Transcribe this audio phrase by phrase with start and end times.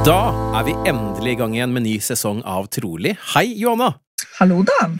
[0.00, 3.10] Da er vi endelig i gang igjen med ny sesong av Trolig.
[3.34, 3.90] Hei, Johanna!
[4.38, 4.94] Hallo, Dan.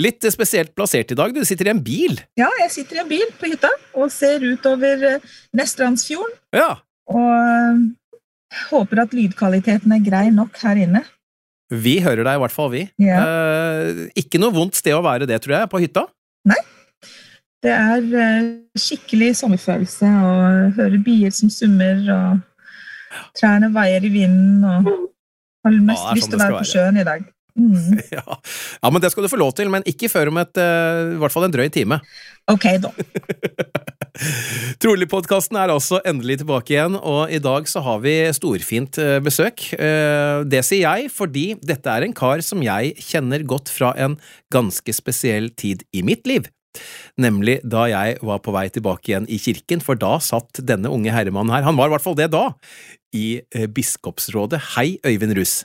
[0.00, 1.34] Litt spesielt plassert i dag.
[1.36, 2.16] Du sitter i en bil.
[2.40, 5.28] Ja, jeg sitter i en bil på hytta og ser utover eh,
[5.60, 6.32] Nestrandsfjorden.
[6.56, 6.70] Ja.
[7.12, 7.84] Og eh,
[8.70, 11.04] håper at lydkvaliteten er grei nok her inne.
[11.68, 12.86] Vi hører deg i hvert fall, vi.
[13.04, 13.20] Ja.
[13.20, 16.08] Eh, ikke noe vondt sted å være det, tror jeg, på hytta.
[16.48, 16.62] Nei.
[17.60, 18.52] Det er eh,
[18.88, 20.36] skikkelig sommerfølelse å
[20.80, 22.46] høre bier som summer, og
[23.38, 24.90] trærne veier i vinden, og
[25.66, 27.28] har mest Ja, er lyst sånn til å være på sjøen i dag.
[27.58, 27.98] Mm.
[28.16, 28.24] Ja.
[28.82, 31.20] ja, men det skal du få lov til, men ikke før om et, uh, i
[31.20, 32.00] hvert fall en drøy time.
[32.50, 32.92] Ok, da.
[34.82, 39.62] Trolig-podkasten er altså endelig tilbake igjen, og i dag så har vi storfint eh, besøk.
[39.78, 44.18] Eh, Det sier jeg fordi dette er en kar som jeg kjenner godt fra en
[44.52, 46.50] ganske spesiell tid i mitt liv.
[47.20, 51.12] Nemlig da jeg var på vei tilbake igjen i kirken, for da satt denne unge
[51.14, 52.46] herremannen her, han var i hvert fall det da,
[53.16, 54.60] i eh, biskopsrådet.
[54.76, 55.64] Hei, Øyvind Russ.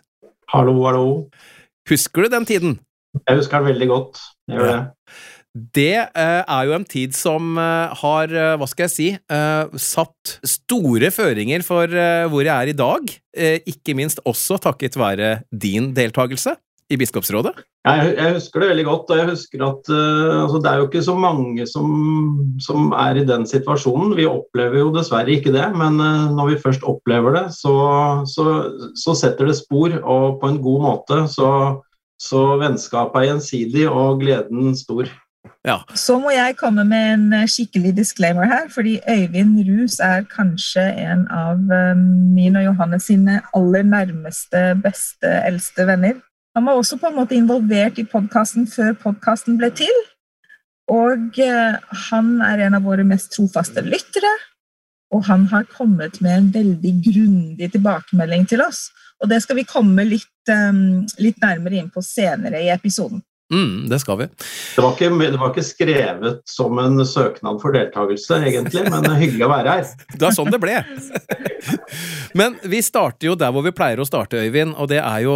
[0.53, 1.05] Hallo, hallo.
[1.89, 2.75] Husker du den tiden?
[3.27, 4.19] Jeg husker den veldig godt.
[4.49, 4.75] Jeg gjør Ja.
[4.81, 4.91] det.
[5.55, 9.05] Det eh, er jo en tid som eh, har, hva skal jeg si,
[9.79, 13.13] satt store føringer for hvor jeg er i dag.
[13.71, 16.57] Ikke minst også takket være din deltakelse
[16.89, 17.63] i biskopsrådet.
[17.85, 20.87] Jeg, jeg husker det veldig godt, og jeg husker at uh, altså, det er jo
[20.87, 21.89] ikke så mange som,
[22.61, 24.13] som er i den situasjonen.
[24.17, 27.75] Vi opplever jo dessverre ikke det, men uh, når vi først opplever det, så,
[28.29, 28.45] så,
[28.97, 31.19] så setter det spor, og på en god måte.
[31.33, 31.49] Så,
[32.21, 35.09] så vennskapet er gjensidig, og gleden stor.
[35.65, 35.79] Ja.
[35.97, 40.85] Så må jeg komme med en eh, skikkelig disclaimer her, fordi Øyvind Rus er kanskje
[41.01, 41.61] en av
[41.97, 46.21] min og Johannes sine aller nærmeste, beste, eldste venner.
[46.55, 49.95] Han var også på en måte involvert i podkasten før podkasten ble til.
[50.91, 51.75] Og eh,
[52.09, 54.31] han er en av våre mest trofaste lyttere.
[55.11, 58.87] Og han har kommet med en veldig grundig tilbakemelding til oss.
[59.19, 60.81] Og det skal vi komme litt, eh,
[61.19, 63.23] litt nærmere inn på senere i episoden.
[63.53, 64.25] Mm, det skal vi.
[64.75, 69.45] Det var, ikke, det var ikke skrevet som en søknad for deltakelse, egentlig, men hyggelig
[69.45, 69.91] å være her.
[70.19, 70.79] Det er sånn det ble.
[72.37, 75.35] Men vi starter jo der hvor vi pleier å starte, Øyvind, og det er jo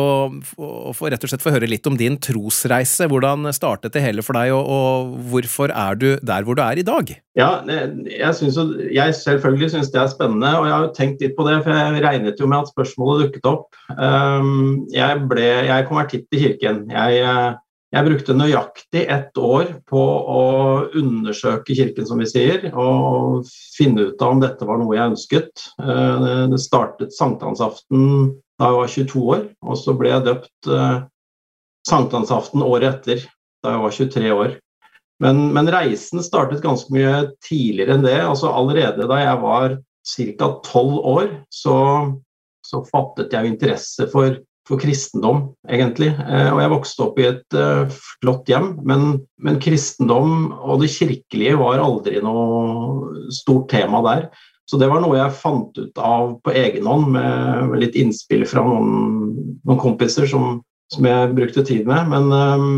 [0.59, 3.08] å få rett og slett få høre litt om din trosreise.
[3.09, 6.81] Hvordan startet det hele for deg, og, og hvorfor er du der hvor du er
[6.81, 7.14] i dag?
[7.40, 11.24] Ja, jeg, synes jo, jeg selvfølgelig syns det er spennende, og jeg har jo tenkt
[11.24, 13.80] litt på det, for jeg regnet jo med at spørsmålet dukket opp.
[13.96, 16.84] Um, jeg, ble, jeg er konvertitt til kirken.
[16.91, 17.24] Jeg,
[17.90, 20.44] jeg brukte nøyaktig ett år på å
[21.00, 25.66] undersøke kirken, som vi sier, og finne ut av om dette var noe jeg ønsket.
[25.82, 31.02] Uh, Det startet sankthansaften da jeg var 22 år, og så ble jeg døpt uh,
[31.90, 33.26] sankthansaften året etter,
[33.64, 34.58] da jeg var 23 år.
[35.20, 38.20] Men, men, reisen startet ganske mye tidligere enn det.
[38.24, 39.80] altså Allerede da jeg var
[40.14, 40.52] ca.
[40.64, 41.76] tolv år, så,
[42.66, 44.38] så, fattet jeg interesse for,
[44.69, 46.12] for kristendom, egentlig.
[46.13, 47.90] Eh, og jeg vokste opp i et uh,
[48.22, 54.29] flott hjem, men, men, kristendom og det kirkelige var aldri noe stort tema der.
[54.70, 58.61] Så det var noe jeg fant ut av på egen hånd, med, litt innspill fra
[58.66, 59.32] noen,
[59.66, 60.59] noen kompiser som,
[60.94, 62.11] som, jeg brukte tid med.
[62.14, 62.76] Men um,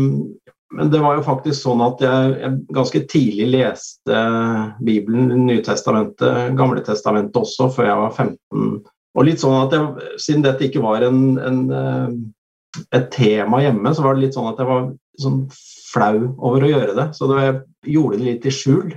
[0.72, 4.20] men det var jo faktisk sånn at jeg, jeg ganske tidlig leste
[4.80, 8.70] Bibelen, Nytestamentet, Gamletestamentet også, før jeg var 15.
[9.12, 11.60] Og litt sånn at jeg, Siden dette ikke var en, en,
[12.96, 14.88] et tema hjemme, så var det litt sånn at jeg var
[15.20, 15.44] sånn
[15.92, 17.06] flau over å gjøre det.
[17.16, 18.94] Så det, jeg gjorde det litt i skjul.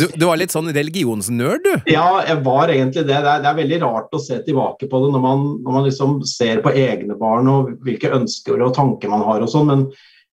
[0.00, 1.92] Du, du var litt sånn religionsnerd, du?
[1.92, 3.14] Ja, jeg var egentlig det.
[3.14, 5.86] Det er, det er, veldig rart å se tilbake på det når man, når man
[5.86, 9.70] liksom ser på egne barn og hvilke ønsker og tanker man har og sånn.
[9.72, 9.88] men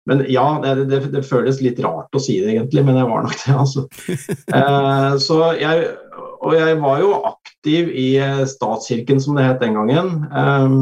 [0.10, 3.26] men ja, det, det, det, føles litt rart å si det egentlig, men jeg var
[3.28, 3.84] nok det, altså.
[4.58, 5.84] Eh, så jeg,
[6.40, 8.10] og jeg var jo aktiv i
[8.48, 10.14] statskirken, som det het den gangen.
[10.32, 10.78] Eh,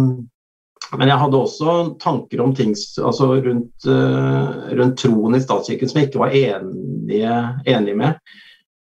[0.96, 2.70] Men jeg hadde også tanker om ting
[3.04, 8.22] altså rundt, uh, rundt, troen i statskirken som jeg ikke var enige, enig med.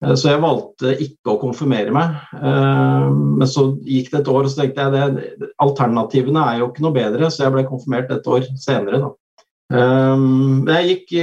[0.04, 2.14] Uh, så jeg valgte ikke å konfirmere meg.
[2.36, 6.70] Uh, men så gikk det et år, og så tenkte jeg at alternativene er jo
[6.70, 9.02] ikke noe bedre, så jeg ble konfirmert et år senere.
[9.02, 9.10] da.
[9.74, 11.14] Jeg gikk,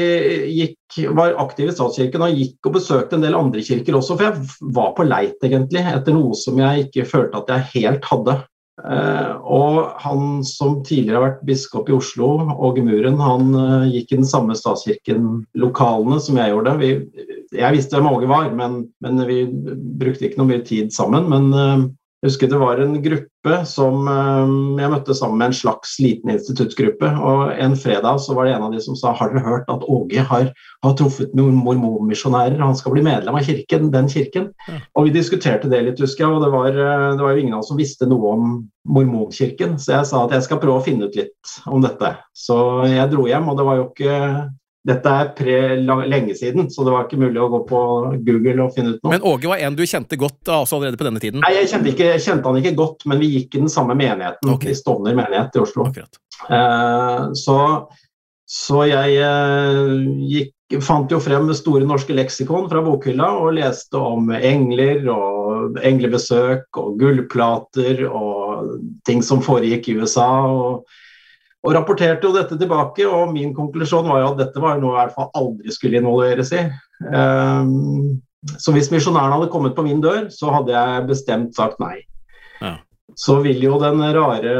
[0.51, 4.27] gikk, var aktiv i statskirken og gikk og besøkte en del andre kirker også, for
[4.27, 8.35] jeg var på leit egentlig etter noe som jeg ikke følte at jeg helt hadde.
[8.81, 12.31] Uh, og han som tidligere har vært biskop i Oslo,
[12.65, 16.73] Åge Muren, han uh, gikk i den samme statskirken-lokalene som jeg gjorde.
[16.81, 16.89] Vi,
[17.53, 19.43] jeg visste hvem Åge var, men, men, vi
[20.01, 21.29] brukte ikke noe mye tid sammen.
[21.29, 21.85] Men uh,
[22.23, 26.31] jeg husker det var en gruppe som eh, jeg møtte sammen med en slags liten
[26.31, 27.09] instituttsgruppe.
[27.19, 29.83] og En fredag så var det en av de som sa har dere hørt at
[29.91, 34.47] Åge har, har truffet noen mormonmisjonærer, han skal bli medlem av kirken, den kirken.
[34.69, 34.79] Ja.
[34.95, 37.57] Og Vi diskuterte det litt, husker jeg, og det var, eh, det var jo ingen
[37.57, 39.75] av oss som visste noe om mormonkirken.
[39.75, 42.15] Så jeg sa at jeg skal prøve å finne ut litt om dette.
[42.31, 44.15] Så jeg dro hjem, og det var jo ikke
[44.83, 47.81] dette er pre lenge siden, så det var ikke mulig å gå på
[48.27, 49.13] Google og finne ut noe.
[49.13, 51.39] Men Åge var en du kjente godt altså allerede på denne tiden?
[51.45, 53.95] Nei, jeg kjente, ikke, jeg kjente han ikke godt, men vi gikk i den samme
[53.95, 54.73] menigheten, okay.
[54.73, 55.87] i Stovner menighet i Oslo.
[55.87, 57.57] Eh, så,
[58.43, 59.93] så, jeg eh,
[60.33, 60.51] gikk,
[60.83, 66.97] fant jo frem Store norske leksikon fra bokhylla og leste om engler og englebesøk og
[66.99, 68.75] gullplater og
[69.07, 70.27] ting som foregikk i USA.
[70.43, 70.99] og
[71.63, 74.97] og rapporterte jo dette tilbake, og min konklusjon var jo at dette var noe jeg
[74.97, 76.63] i hvert fall aldri skulle involveres i.
[77.07, 78.17] Um,
[78.59, 82.01] så hvis misjonærene hadde kommet på min dør, så hadde jeg bestemt sagt nei.
[82.59, 82.75] Ja.
[83.19, 84.53] Så vil jo den rare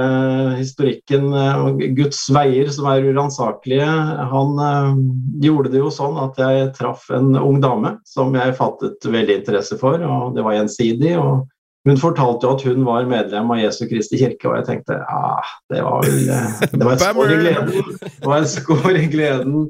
[0.60, 3.88] historikken og Guds veier, som er uransakelige,
[4.32, 5.00] han øh,
[5.44, 9.80] gjorde det jo sånn at jeg traff en ung dame som jeg fattet veldig interesse
[9.82, 11.16] for, og det var gjensidig.
[11.18, 11.48] og
[11.84, 15.32] hun fortalte jo at hun var medlem av Jesu Kristi kirke, og jeg tenkte ja,
[15.72, 17.72] det var vel eh, Det var et skår i gleden.
[18.00, 19.66] Det var et skår i gleden.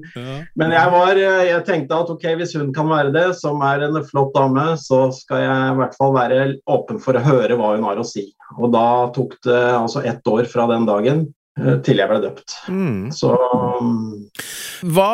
[0.60, 3.88] Men jeg, var, eh, jeg tenkte at ok, hvis hun kan være det, som er
[3.88, 7.71] en flott dame, så skal jeg i hvert fall være åpen for å høre hva
[7.74, 8.27] hun har å si.
[8.60, 11.24] Og da tok det altså ett år fra den dagen
[11.57, 12.60] eh, til jeg ble døpt.
[12.69, 13.07] Mm.
[13.15, 13.31] Så
[14.86, 15.10] Hva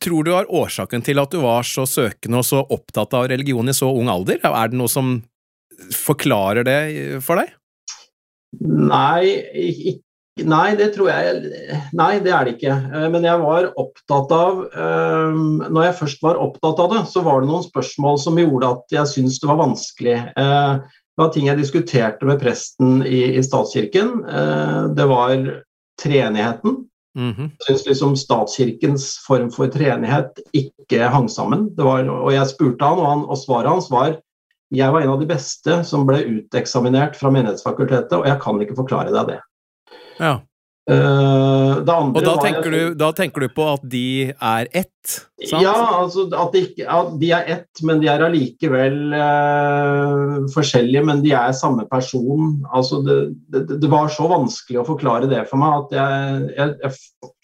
[0.00, 3.68] tror du var årsaken til at du var så søkende og så opptatt av religion
[3.68, 4.40] i så ung alder?
[4.48, 5.18] Er det noe som
[5.96, 6.80] forklarer det
[7.24, 7.52] for deg?
[8.60, 9.24] Nei,
[9.56, 9.94] ikke,
[10.44, 12.74] nei, det tror jeg Nei, det er det ikke.
[12.92, 15.40] Eh, men jeg var opptatt av eh,
[15.72, 18.96] Når jeg først var opptatt av det, så var det noen spørsmål som gjorde at
[18.98, 20.18] jeg syntes det var vanskelig.
[20.36, 24.22] Eh, det var ting jeg diskuterte med presten i, i statskirken.
[24.96, 25.34] Det var
[26.00, 26.78] treenigheten.
[27.12, 27.50] Mm -hmm.
[27.58, 31.68] Jeg syns liksom statskirkens form for treenighet ikke hang sammen.
[31.76, 34.16] Var, og jeg spurte han, og, han, og svaret hans var
[34.72, 38.78] jeg var en av de beste som ble uteksaminert fra Menighetsfakultetet, og jeg kan ikke
[38.78, 39.42] forklare deg det.
[40.20, 40.38] Ja.
[40.90, 45.12] Uh, og da tenker, du, da tenker, du, på at de er ett?
[45.38, 45.62] Sant?
[45.62, 51.04] Ja, altså at de, at de, er ett, men de er allikevel uh, forskjellige.
[51.06, 52.56] Men de er samme person.
[52.74, 53.18] Altså det,
[53.54, 57.38] det, det, var så vanskelig å forklare det for meg at jeg, jeg, jeg,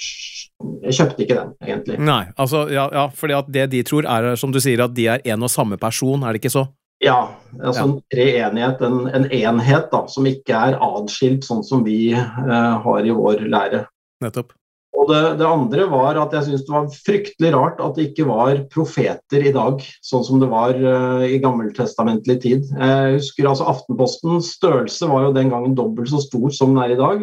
[0.88, 2.00] jeg kjøpte ikke den, egentlig.
[2.10, 5.06] Nei, altså, ja, ja fordi at det de tror er, som du sier, at de
[5.14, 6.66] er en og samme person, er det ikke så?
[7.04, 7.18] Ja,
[7.62, 12.72] altså en treenighet, en, en enhet da, som ikke er adskilt sånn som vi eh,
[12.84, 13.84] har i vår lære.
[14.24, 14.54] Nettopp.
[14.98, 18.26] Og det, det andre var at jeg syntes det var fryktelig rart at det ikke
[18.26, 22.66] var profeter i dag, sånn som det var eh, i gammeltestamentlig tid.
[22.72, 26.96] Jeg husker altså Aftenpostens størrelse var jo den gangen dobbelt så stor som den er
[26.96, 27.22] i dag.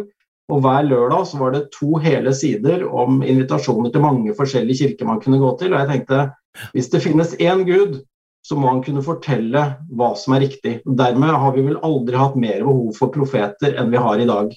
[0.53, 5.09] Og hver lørdag så var det to hele sider om invitasjoner til mange forskjellige kirker
[5.09, 5.73] man kunne gå til.
[5.73, 6.27] Og jeg tenkte
[6.71, 7.97] hvis det finnes én gud,
[8.45, 9.61] så må han kunne fortelle
[9.97, 10.75] hva som er riktig.
[10.85, 14.51] Dermed har vi vel aldri hatt mer behov for profeter enn vi har i dag.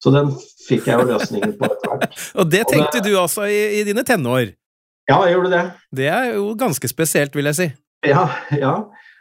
[0.00, 0.30] Så den
[0.64, 2.16] fikk jeg jo løsningen på etter hvert.
[2.40, 4.54] og det tenkte og det, du altså i, i, dine tenår?
[5.10, 5.62] Ja, jeg gjorde det.
[6.00, 7.68] Det er jo ganske spesielt, vil jeg si.
[8.08, 8.24] Ja,
[8.56, 8.74] ja.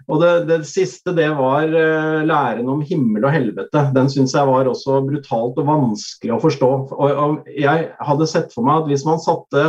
[0.08, 3.90] Og det, det siste, det var uh, læren om himmel og helvete.
[3.94, 6.72] Den syns jeg var også brutalt og vanskelig å forstå.
[6.96, 9.68] Og, og jeg hadde sett for meg at hvis man satte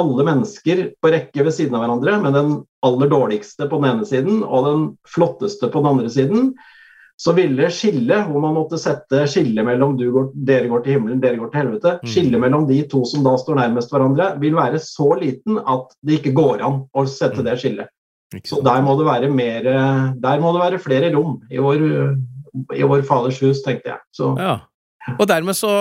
[0.00, 4.08] alle mennesker på rekke ved siden av hverandre, med den aller dårligste på den ene
[4.08, 6.52] siden og den flotteste på den andre siden,
[7.20, 11.36] så ville skillet, hvor man måtte sette skillet mellom går, dere går til himmelen, dere
[11.36, 12.08] går til helvete, mm.
[12.14, 16.20] skillet mellom de to som da står nærmest hverandre, vil være så liten at det
[16.20, 17.46] ikke går an å sette mm.
[17.50, 17.92] det skillet.
[18.46, 18.94] Så der må
[19.34, 19.68] mer,
[20.22, 21.84] der må det være flere rom i vår,
[22.78, 24.00] i vår Faders hus, tenkte jeg.
[24.16, 24.56] Så, ja.
[25.18, 25.72] Og dermed så,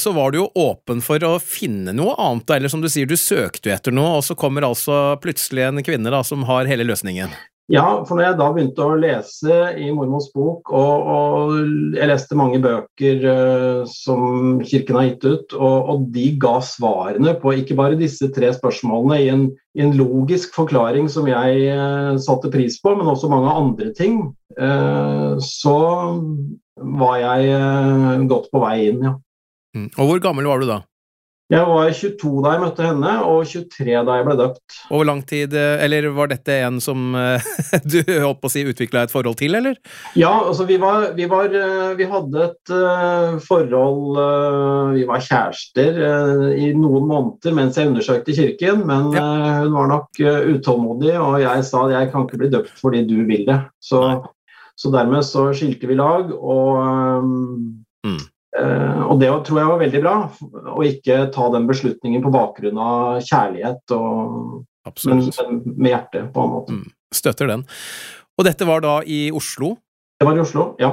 [0.00, 3.16] så, var du jo åpen for å finne noe annet, eller som du sier, du
[3.18, 6.86] søkte jo etter noe, og så kommer altså plutselig en kvinne da som har hele
[6.88, 7.32] løsningen.
[7.70, 12.36] Ja, for når jeg da begynte å lese i mormors bok, og, og jeg leste
[12.36, 17.78] mange bøker uh, som Kirken har gitt ut, og, og, de ga svarene på ikke
[17.78, 19.46] bare disse tre spørsmålene i en,
[19.78, 24.20] i en logisk forklaring som jeg uh, satte pris på, men også mange andre ting,
[24.58, 25.78] uh, så
[26.82, 29.18] var jeg godt på vei inn, ja.
[29.72, 29.88] Mm.
[29.96, 30.82] Og hvor gammel var du da?
[31.52, 34.76] Jeg var 22 da jeg møtte henne, og 23 da jeg ble døpt.
[34.88, 37.44] Og hvor lang tid eh, Eller var dette en som eh,
[37.92, 39.76] du holdt på å si utvikla et forhold til, eller?
[40.16, 42.74] Ja, altså vi var Vi, var, eh, vi hadde et
[43.44, 44.20] forhold
[44.96, 45.98] Vi var kjærester
[46.56, 49.24] i noen måneder mens jeg undersøkte kirken, men ja.
[49.62, 53.18] hun var nok utålmodig, og jeg sa at jeg kan ikke bli døpt fordi du
[53.28, 53.58] vil det.
[53.82, 54.02] Så,
[54.82, 57.26] så dermed så skilte vi lag, og
[58.02, 58.20] mm.
[58.52, 60.16] Uh, og det tror jeg var veldig bra,
[60.76, 64.58] å ikke ta den beslutningen på bakgrunn av kjærlighet, og,
[65.08, 65.22] men,
[65.72, 66.76] med hjertet, på en måte.
[66.76, 67.64] Mm, støtter den.
[68.36, 69.72] Og dette var da i Oslo?
[70.20, 70.92] Det var i Oslo, ja.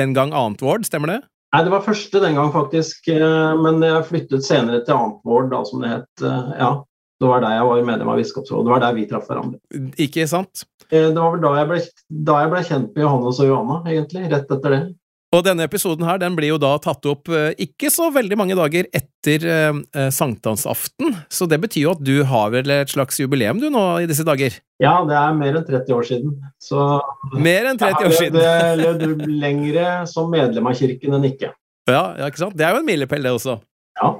[0.00, 1.18] Den gang annet Ward, stemmer det?
[1.52, 3.04] Nei, det var første den gang, faktisk.
[3.12, 6.24] Uh, men jeg flyttet senere til annet Ward, da, som det het.
[6.24, 6.72] Uh, ja.
[7.18, 8.66] Det var der jeg var medlem av Biskopsrådet.
[8.66, 9.58] Det var der vi traff hverandre.
[9.98, 10.64] Ikke sant?
[10.88, 11.82] Det var vel da jeg ble,
[12.30, 14.24] da jeg ble kjent med Johannes og Johanna, egentlig.
[14.30, 14.82] Rett etter det.
[15.36, 18.54] Og denne episoden her, den blir jo da tatt opp eh, ikke så veldig mange
[18.56, 23.20] dager etter eh, eh, sankthansaften, så det betyr jo at du har vel et slags
[23.20, 24.56] jubileum du nå i disse dager?
[24.80, 26.38] Ja, det er mer enn 30 år siden.
[26.62, 26.80] Så
[27.36, 28.40] Mer enn 30 år siden?
[28.40, 31.52] Jeg har levd lengre som medlem av kirken enn ikke.
[31.88, 32.56] Ja, ja, ikke sant?
[32.56, 33.58] Det er jo en milepæl, det også.
[34.00, 34.14] Ja.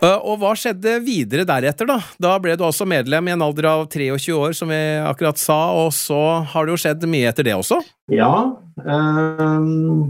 [0.00, 1.98] Eh, og hva skjedde videre deretter, da?
[2.20, 5.60] Da ble du altså medlem i en alder av 23 år, som vi akkurat sa,
[5.76, 7.82] og så har det jo skjedd mye etter det også?
[8.12, 8.32] Ja.
[8.80, 10.08] Øh,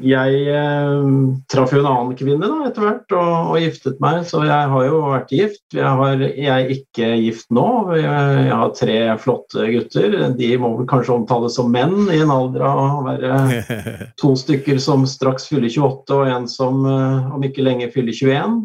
[0.00, 1.08] jeg øh,
[1.52, 4.86] traff jo en annen kvinne da, etter hvert og, og, giftet meg, så jeg har
[4.88, 5.62] jo vært gift.
[5.76, 7.66] Jeg, har, jeg er ikke gift nå.
[7.92, 10.16] Jeg, jeg, har tre flotte gutter.
[10.40, 13.60] De må vel kanskje omtales som menn i en alder av å være
[14.22, 18.64] to stykker som straks fyller 28, og en som om ikke lenge fyller 21.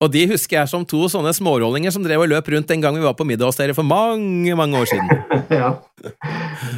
[0.00, 2.96] Og de husker jeg som to sånne smårollinger som drev og løp rundt en gang
[2.96, 5.10] vi var på middag hos dere for mange, mange år siden.
[5.60, 5.74] ja.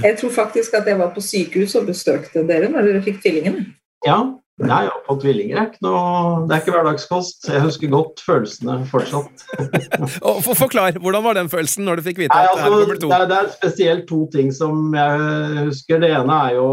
[0.02, 3.69] Jeg tror faktisk at jeg var på sykehus og besøkte dere når dere fikk tvillingene.
[4.02, 4.25] Ja,
[4.62, 5.61] jeg har fått tvillinger.
[5.62, 7.47] Er noe, det er ikke hverdagskost.
[7.47, 9.47] Jeg husker godt følelsene fortsatt.
[10.45, 13.26] for, forklar, Hvordan var den følelsen når du fikk vite Nei, at altså, det, er,
[13.31, 16.02] det er spesielt to ting som jeg husker.
[16.02, 16.69] Det ene er jo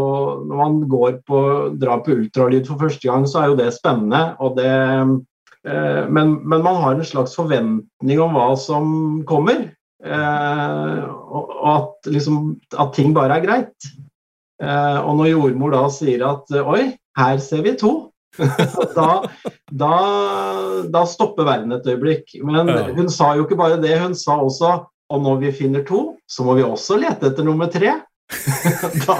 [0.50, 1.40] når man går på,
[1.78, 4.24] drar på ultralyd for første gang, så er jo det spennende.
[4.42, 4.70] og det
[5.64, 8.86] men, men, man har en slags forventning om hva som
[9.28, 9.66] kommer.
[10.00, 13.90] Eh, og at, liksom, at ting bare er greit.
[14.62, 17.94] Eh, og når jordmor da sier at oi, her ser vi to,
[18.96, 19.08] da,
[19.68, 19.94] da,
[20.88, 22.38] da, stopper verden et øyeblikk.
[22.46, 24.78] Men hun sa jo ikke bare det, hun sa også
[25.10, 27.96] og når vi finner to, så må vi også lete etter nummer tre.
[29.08, 29.16] da,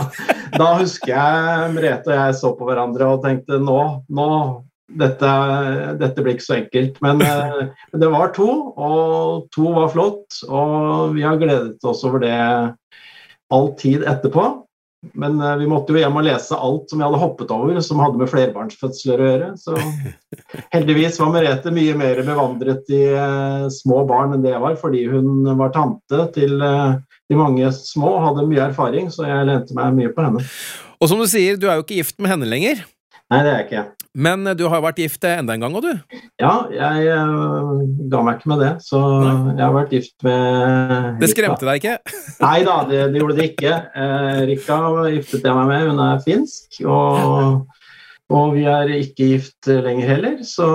[0.54, 4.28] da, husker jeg Merete og jeg så på hverandre og tenkte nå, nå,
[4.99, 5.35] dette,
[6.00, 6.99] dette, blir ikke så enkelt.
[7.04, 7.68] Men eh,
[8.00, 10.40] det var to, og to var flott.
[10.49, 12.35] Og vi har gledet oss over det
[13.50, 14.49] all tid etterpå.
[15.16, 18.02] Men eh, vi måtte jo hjem og lese alt som vi hadde hoppet over, som
[18.02, 19.50] hadde med flerbarnsfødsler å gjøre.
[19.61, 19.78] Så
[20.75, 25.06] heldigvis var Merete mye mer bevandret i eh, små barn enn det jeg var, fordi
[25.12, 29.94] hun var tante til de mange små og hadde mye erfaring, så jeg lente meg
[29.94, 30.42] mye på henne.
[31.00, 32.82] Og som du sier, du er jo ikke gift med henne lenger.
[33.30, 33.82] Nei, det er jeg ikke.
[34.18, 36.20] Men eh, du har vært gift enda en gang òg, du?
[36.42, 37.76] Ja, jeg uh,
[38.10, 38.70] ga meg ikke med det.
[38.82, 39.34] Så Nei.
[39.52, 41.20] jeg har vært gift med Rikka.
[41.20, 42.16] Det skremte deg ikke?
[42.46, 43.76] Nei da, det, det, gjorde det ikke.
[43.94, 44.80] Uh, Rikka
[45.14, 46.80] giftet jeg meg med, hun er finsk.
[46.82, 47.78] Og,
[48.34, 50.66] og vi er ikke gift lenger heller, så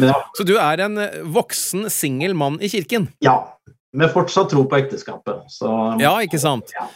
[0.00, 0.16] ja.
[0.36, 1.00] Så du er en
[1.34, 3.08] voksen, singel mann i kirken?
[3.24, 3.36] Ja,
[3.96, 5.46] med fortsatt tro på ekteskapet.
[5.52, 5.68] Så,
[6.00, 6.72] ja, ikke sant?
[6.76, 6.88] Ja.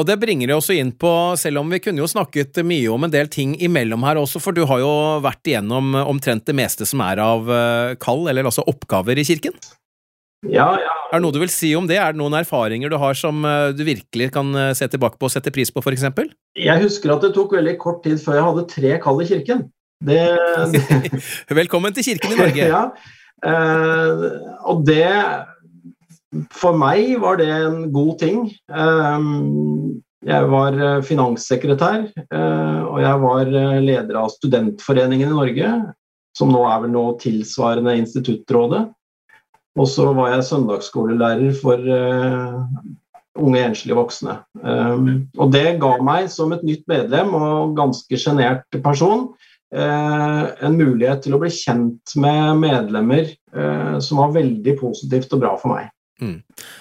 [0.00, 3.12] Og det bringer også inn på, selv om vi kunne jo snakket mye om en
[3.12, 7.02] del ting imellom her også, for du har jo vært igjennom omtrent det meste som
[7.04, 9.58] er av eh, kall, eller altså oppgaver i kirken?
[10.48, 10.94] Ja, ja.
[11.10, 11.98] Er det noe du vil si om det?
[12.00, 15.28] Er det noen erfaringer du har som eh, du virkelig kan eh, se tilbake på
[15.28, 16.08] og sette pris på, f.eks.?
[16.56, 19.66] Jeg husker at det tok veldig kort tid før jeg hadde tre kall i kirken.
[20.00, 20.22] Det...
[21.60, 22.68] Velkommen til kirken i Norge!
[22.72, 22.86] ja,
[23.44, 24.28] uh,
[24.70, 25.04] og det
[26.54, 28.44] for meg var det en god ting.
[28.70, 35.70] Ehm, jeg var eh, finanssekretær, eh, og jeg var eh, leder av Studentforeningen i Norge,
[36.36, 38.84] som nå er vel nå tilsvarende Instituttrådet.
[39.78, 41.78] Og så var jeg søndagsskolelærer for
[43.40, 44.34] unge enslige voksne.
[44.66, 49.30] Ehm, og det ga meg, som et nytt medlem og ganske sjenert person,
[49.70, 53.28] en mulighet til å bli kjent med medlemmer
[54.02, 55.92] som var veldig positivt og bra for meg.
[56.20, 56.36] Mm.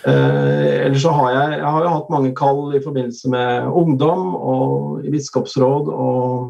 [0.07, 4.33] Eh, ellers så har jeg, jeg har jo hatt mange kall i forbindelse med ungdom
[4.35, 6.49] og i biskopsråd og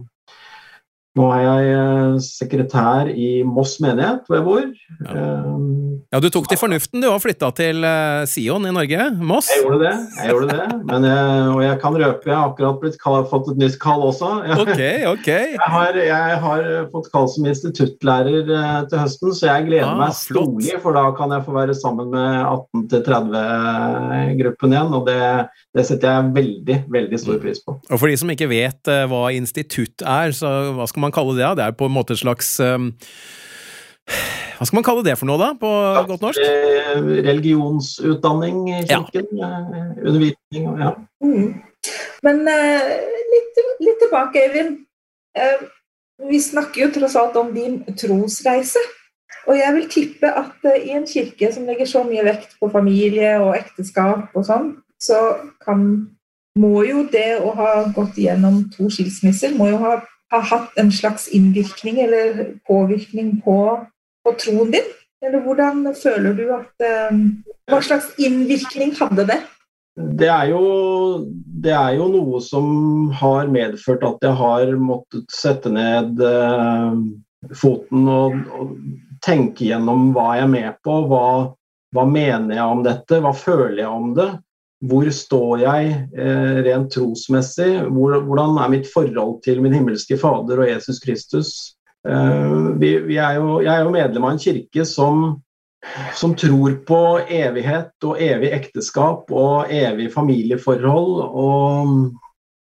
[1.18, 4.66] nå er jeg eh, sekretær i Moss menighet, hvor jeg bor.
[5.02, 9.08] Ja, um, ja du tok til fornuften, du, og flytta til eh, Sion i Norge?
[9.18, 9.50] Moss?
[9.50, 9.96] Jeg gjorde det.
[10.20, 10.68] jeg gjorde det.
[10.86, 14.06] Men jeg, og jeg kan røpe, jeg har akkurat blitt kall, fått et nytt kall
[14.06, 14.30] også.
[14.46, 14.82] Jeg, ok,
[15.16, 15.30] ok.
[15.58, 16.62] Jeg har, jeg har
[16.94, 18.46] fått kall som instituttlærer
[18.92, 22.14] til høsten, så jeg gleder ah, meg storlig, for da kan jeg få være sammen
[22.14, 22.30] med
[22.94, 24.94] 18-30-gruppen igjen.
[24.94, 25.20] Og det,
[25.74, 27.80] det, setter jeg veldig, veldig stor pris på.
[27.90, 31.38] Og for de som ikke vet hva institutt er, så hva skal man man kalle
[31.38, 31.52] det?
[31.60, 32.92] Det er på en måte et slags um,
[34.60, 36.48] hva skal man kalle det for noe, da, på ja, godt norsk?
[37.30, 39.30] Religionsutdanning i kirken.
[39.40, 39.52] Ja.
[39.72, 40.90] Eh, undervisning og ja.
[41.24, 41.54] Mm.
[42.28, 42.90] Men uh,
[43.34, 44.82] litt, litt, tilbake, Øyvind.
[45.40, 45.64] Uh,
[46.28, 48.84] vi snakker jo tross alt om din trosreise.
[49.48, 52.68] Og jeg vil tippe at uh, i en kirke som legger så mye vekt på
[52.74, 55.22] familie og ekteskap og sånn, så
[55.64, 55.86] kan,
[56.60, 60.92] må jo det å ha gått igjennom to skilsmisser må jo ha har hatt en
[60.94, 63.60] slags innvirkning eller påvirkning på,
[64.26, 64.90] på troen din?
[65.26, 67.24] Eller hvordan føler du at eh,
[67.70, 69.40] Hva slags innvirkning hadde det?
[70.00, 70.62] Det er, jo,
[71.36, 77.02] det er jo noe som har medført at jeg har måttet sette ned eh,
[77.60, 78.76] foten og, og,
[79.20, 81.24] tenke gjennom hva jeg er med på, hva,
[81.92, 84.30] hva mener jeg om dette, hva føler jeg om det?
[84.80, 87.72] Hvor står jeg eh, rent trosmessig?
[87.92, 91.52] Hvor, hvordan er mitt forhold til min himmelske Fader og Jesus Kristus?
[92.08, 95.26] Eh, vi, vi er jo, jeg er jo medlem av en kirke som,
[96.16, 101.20] som tror på evighet og evig ekteskap og evig familieforhold.
[101.28, 102.00] Og,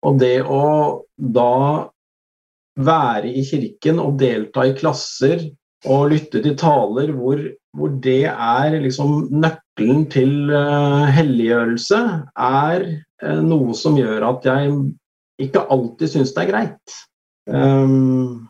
[0.06, 0.62] og det å
[1.18, 1.90] da
[2.78, 5.42] være i kirken og delta i klasser
[5.90, 7.42] og lytte til taler hvor,
[7.74, 12.00] hvor det er liksom nøkkelen til uh, helliggjørelse,
[12.38, 12.84] er
[13.24, 14.74] uh, noe som gjør at jeg
[15.42, 16.98] ikke alltid syns det er greit.
[17.50, 18.44] Um,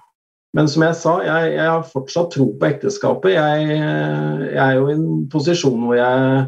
[0.55, 3.33] men som jeg sa, jeg, jeg, har fortsatt tro på ekteskapet.
[3.35, 6.45] Jeg, jeg, er jo i en posisjon hvor jeg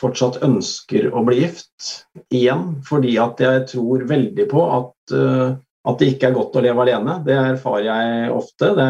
[0.00, 1.90] fortsatt ønsker å bli gift
[2.32, 6.62] igjen, fordi at jeg tror veldig på at uh, at det ikke er godt å
[6.64, 7.16] leve alene.
[7.24, 8.72] Det erfarer jeg ofte.
[8.76, 8.88] Det,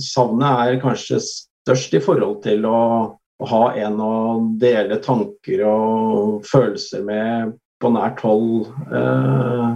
[0.00, 1.20] savnet er kanskje
[1.68, 2.80] størst i forhold til å,
[3.14, 4.12] å, ha en å
[4.60, 9.72] dele tanker og følelser med på nært hold eh,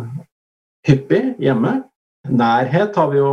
[0.89, 1.83] hyppig hjemme.
[2.23, 3.31] Nærhet har vi jo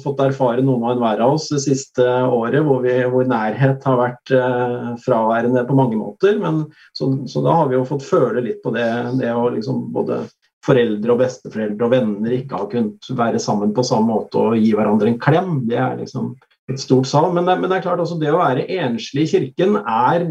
[0.00, 3.98] fått erfare noen og enhver av oss det siste året, hvor, vi, hvor nærhet har
[4.00, 6.38] vært eh, fraværende på mange måter.
[6.40, 6.62] Men,
[6.96, 8.88] så, så, da har vi jo fått føle litt på det,
[9.20, 10.22] det å liksom både
[10.64, 14.72] foreldre og besteforeldre og venner ikke har kunnet være sammen på samme måte og gi
[14.76, 15.52] hverandre en klem.
[15.68, 16.32] Det er liksom
[16.70, 17.34] et stort savn.
[17.36, 20.26] Men, men, det er klart også det å være enslig i kirken er,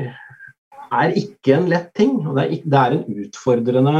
[0.90, 2.18] er ikke en lett ting.
[2.26, 3.96] og Det er, det er en utfordrende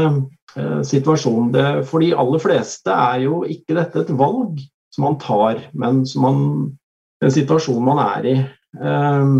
[0.56, 1.50] eh, situasjon.
[1.56, 6.02] Det, for de aller fleste er jo ikke dette et valg som man tar, men
[6.08, 6.38] som man,
[7.22, 8.38] en situasjon man er i.
[8.80, 9.34] Eh,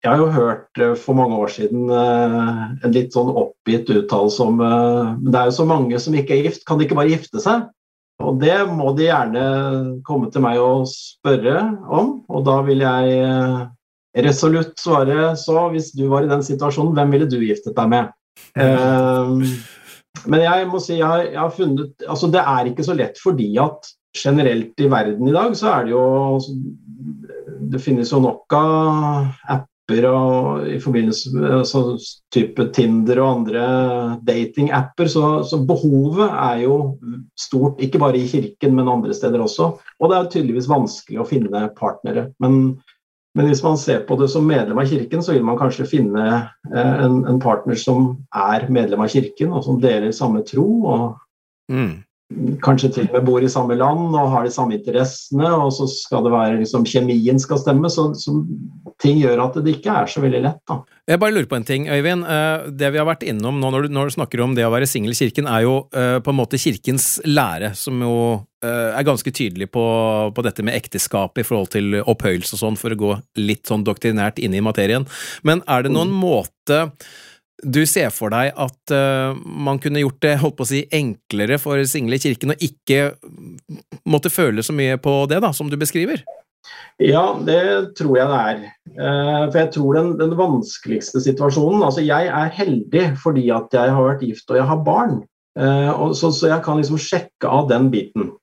[0.00, 4.46] jeg har jo hørt eh, for mange år siden eh, en litt sånn oppgitt uttalelse
[4.46, 6.96] om eh, Men det er jo så mange som ikke er gift, kan de ikke
[6.96, 7.68] bare gifte seg?
[8.20, 9.44] Og det må de gjerne
[10.06, 13.68] komme til meg og spørre om, og da vil jeg
[14.26, 18.10] resolutt svare så hvis du var i den situasjonen, hvem ville du giftet deg med?
[18.56, 19.42] Mm.
[20.32, 23.50] men jeg må si jeg, jeg har funnet Altså det er ikke så lett fordi
[23.60, 26.04] at generelt i verden i dag så er det jo
[26.38, 26.54] altså,
[27.74, 31.98] Det finnes jo nok av app apper og i forbindelse med altså,
[32.32, 33.64] type Tinder og andre
[34.26, 35.08] datingapper.
[35.08, 36.76] Så, så behovet er jo
[37.38, 39.72] stort, ikke bare i kirken, men andre steder også.
[40.00, 42.30] Og det er tydeligvis vanskelig å finne partnere.
[42.40, 42.76] Men,
[43.34, 46.26] men hvis man ser på det som medlem av kirken, så vil man kanskje finne
[46.74, 50.68] eh, en, en, partner som er medlem av kirken, og som deler samme tro.
[50.86, 51.10] og
[51.70, 51.98] mm
[52.62, 55.88] kanskje til og med bor i samme land og har de samme interessene, og så
[55.90, 58.36] skal det være liksom, kjemien skal stemme, så, så,
[59.02, 60.60] ting gjør at det ikke er så veldig lett.
[60.68, 60.78] da.
[61.10, 62.22] Jeg bare lurer på en ting, Øyvind.
[62.28, 64.70] Eh, det vi har vært innom nå når du, når du snakker om det å
[64.70, 68.90] være singel i kirken, er jo uh, på en måte kirkens lære, som jo uh,
[68.92, 69.86] er ganske tydelig på,
[70.36, 73.86] på, dette med ekteskap i forhold til opphøyelse og sånn, for å gå litt sånn
[73.88, 75.08] doktrinært inn i materien.
[75.42, 76.22] Men er det noen mm.
[76.22, 76.84] måte
[77.62, 81.60] du ser for deg at uh, man kunne gjort det holdt på å si, enklere
[81.62, 83.14] for single i kirken, og ikke
[84.08, 86.24] måtte føle så mye på det, da, som du beskriver?
[87.00, 88.58] Ja, det tror jeg det er.
[88.92, 93.94] Uh, for jeg tror den, den, vanskeligste situasjonen Altså, jeg er heldig fordi at jeg
[93.96, 95.22] har vært gift og jeg har barn.
[95.58, 98.34] Uh, og så, så, jeg kan liksom sjekke av den biten.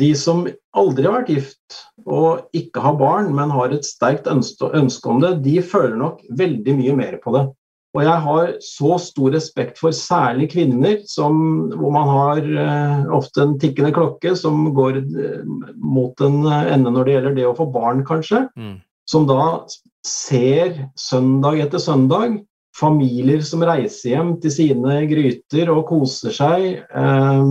[0.00, 0.44] De som
[0.76, 5.20] aldri har vært gift og ikke har barn, men har et sterkt ønske, ønske om
[5.24, 7.46] det, de føler nok veldig mye mer på det.
[7.92, 11.34] Og jeg har så stor respekt for særlig kvinner, som,
[11.76, 15.42] hvor man har uh, ofte en tikkende klokke som går uh,
[15.76, 18.46] mot en ende når det gjelder det å få barn, kanskje.
[18.56, 18.78] Mm.
[19.12, 19.42] Som da
[20.06, 22.40] ser søndag etter søndag
[22.76, 27.42] familier som reiser hjem til sine gryter og koser seg, eh,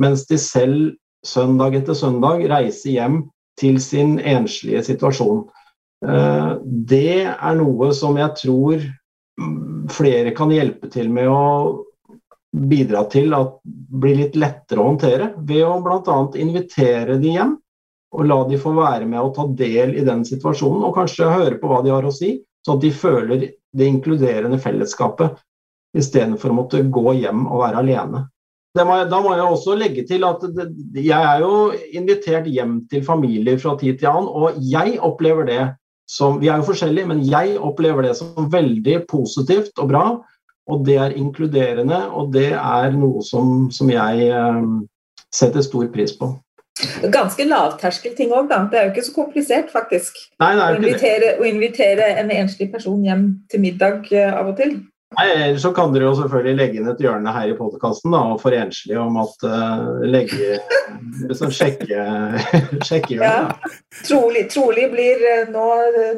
[0.00, 0.94] mens de selv
[1.26, 3.18] søndag etter søndag reiser hjem
[3.60, 5.44] til sin enslige situasjon.
[6.02, 8.88] Eh, det er noe som jeg tror
[9.92, 11.42] flere kan hjelpe til med å
[12.52, 16.16] bidra til at blir litt lettere å håndtere, ved å bl.a.
[16.40, 17.56] invitere de hjem
[18.12, 21.56] og la de få være med og ta del i den situasjonen, og kanskje høre
[21.60, 25.40] på hva de har å si, sånn at de føler det inkluderende fellesskapet,
[25.96, 28.26] istedenfor å måtte gå hjem og være alene.
[28.76, 30.66] Må jeg, da må jeg også legge til at det,
[31.04, 31.56] jeg er jo
[31.92, 35.60] invitert hjem til familier fra tid til annen, og jeg opplever det
[36.12, 40.06] som Vi er jo forskjellige, men jeg opplever det som veldig positivt og bra.
[40.70, 44.66] Og det er inkluderende, og det er noe som, som jeg eh,
[45.34, 46.30] setter stor pris på.
[47.12, 48.62] Ganske lavterskelting òg, da.
[48.70, 50.20] Det er jo ikke så komplisert, faktisk.
[50.40, 54.78] Nei, å, invitere, å invitere en enslig person hjem til middag eh, av og til.
[55.12, 58.56] Nei, ellers så kan dere jo selvfølgelig legge inn et hjørne her i podkasten for
[58.56, 60.58] enslige om at uh, legge
[61.28, 62.06] liksom sjekke,
[62.88, 63.52] sjekke hjørnet.
[63.52, 63.72] Ja.
[64.08, 65.66] Trolig, trolig, blir uh, nå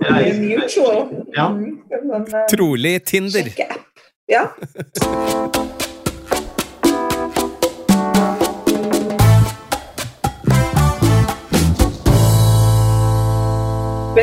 [0.00, 1.00] uh, mutual.
[1.36, 1.50] Ja.
[1.50, 3.50] Mm, sånn, uh, trolig Tinder.
[3.50, 4.06] Sjekkeapp.
[4.30, 4.48] Ja.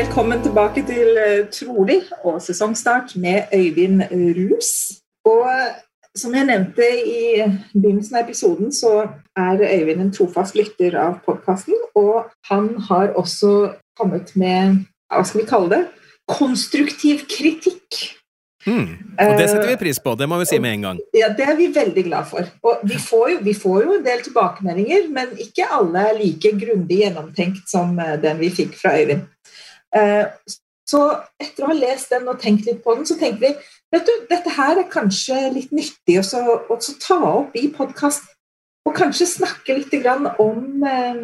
[0.02, 4.70] Velkommen tilbake til eh, Trolig og sesongstart med Øyvind Rus.
[5.24, 5.46] Og
[6.18, 9.04] som jeg nevnte i begynnelsen av episoden, så
[9.38, 11.78] er Øyvind en trofast lytter av podkasten.
[11.94, 13.52] Og han har også
[14.00, 15.80] kommet med hva skal vi kalle det
[16.26, 18.02] konstruktiv kritikk.
[18.66, 18.88] Mm.
[19.22, 21.04] Og det setter vi pris på, det må vi si med en gang.
[21.14, 22.50] Ja, Det er vi veldig glad for.
[22.66, 26.56] Og vi får jo, vi får jo en del tilbakemeldinger, men ikke alle er like
[26.58, 29.28] grundig gjennomtenkt som eh, den vi fikk fra Øyvind.
[29.92, 30.26] Eh,
[30.88, 31.00] så
[31.40, 33.52] etter å ha lest den og tenkt litt på den, så tenkte vi
[33.92, 38.28] vet du, dette her er kanskje litt nyttig å ta opp i podkast.
[38.88, 39.92] Og kanskje snakke litt
[40.42, 41.20] om, eh,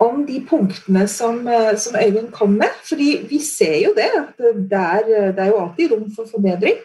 [0.00, 2.70] om de punktene som, eh, som, Øyvind kom med.
[2.82, 6.78] Fordi vi ser jo det, at det er, det er jo alltid rom for forbedring.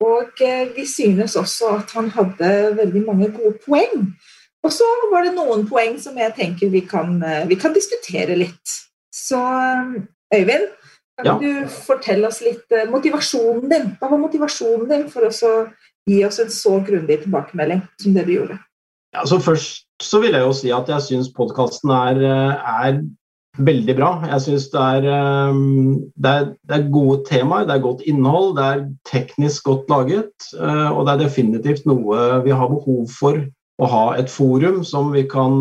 [0.00, 0.28] Og
[0.76, 4.14] vi synes også at han hadde veldig mange gode poeng.
[4.62, 8.76] Og så var det noen poeng som jeg tenker vi kan, vi kan diskutere litt.
[9.12, 9.40] Så
[10.34, 10.66] Øyvind,
[11.18, 11.36] kan ja.
[11.42, 13.92] du fortelle oss litt eh, motivasjonen din?
[14.00, 15.52] Hva var motivasjonen din for å
[16.08, 18.58] gi oss en så grundig tilbakemelding som det du gjorde?
[19.16, 23.02] Ja, så først så vil jeg jo si at jeg syns podkasten er, eh, er,
[23.60, 24.08] veldig bra.
[24.30, 25.58] Jeg syns det, eh,
[26.22, 26.34] det,
[26.70, 30.52] det, er gode temaer, det er godt innhold, det er teknisk godt laget.
[30.54, 33.42] Og det er definitivt noe vi har behov for
[33.82, 35.58] å ha et forum som vi kan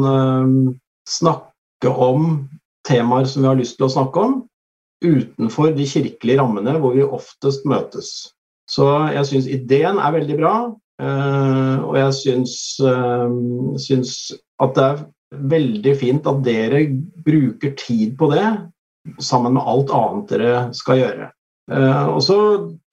[1.10, 2.46] snakke om
[2.88, 4.38] temaer som vi har lyst til å snakke om,
[5.06, 8.12] utenfor de kirkelige rammene hvor vi oftest møtes.
[8.70, 8.86] Så
[9.16, 10.56] jeg syns ideen er veldig bra,
[11.02, 13.24] eh, og jeg eh,
[13.82, 14.18] syns
[14.60, 15.02] at det er
[15.54, 16.84] veldig fint at dere
[17.26, 18.46] bruker tid på det
[19.24, 21.30] sammen med alt annet dere skal gjøre.
[21.72, 22.38] Eh, og så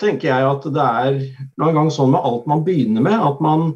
[0.00, 1.18] tenker jeg at det er
[1.60, 3.68] noen gang sånn med alt man begynner med, at man,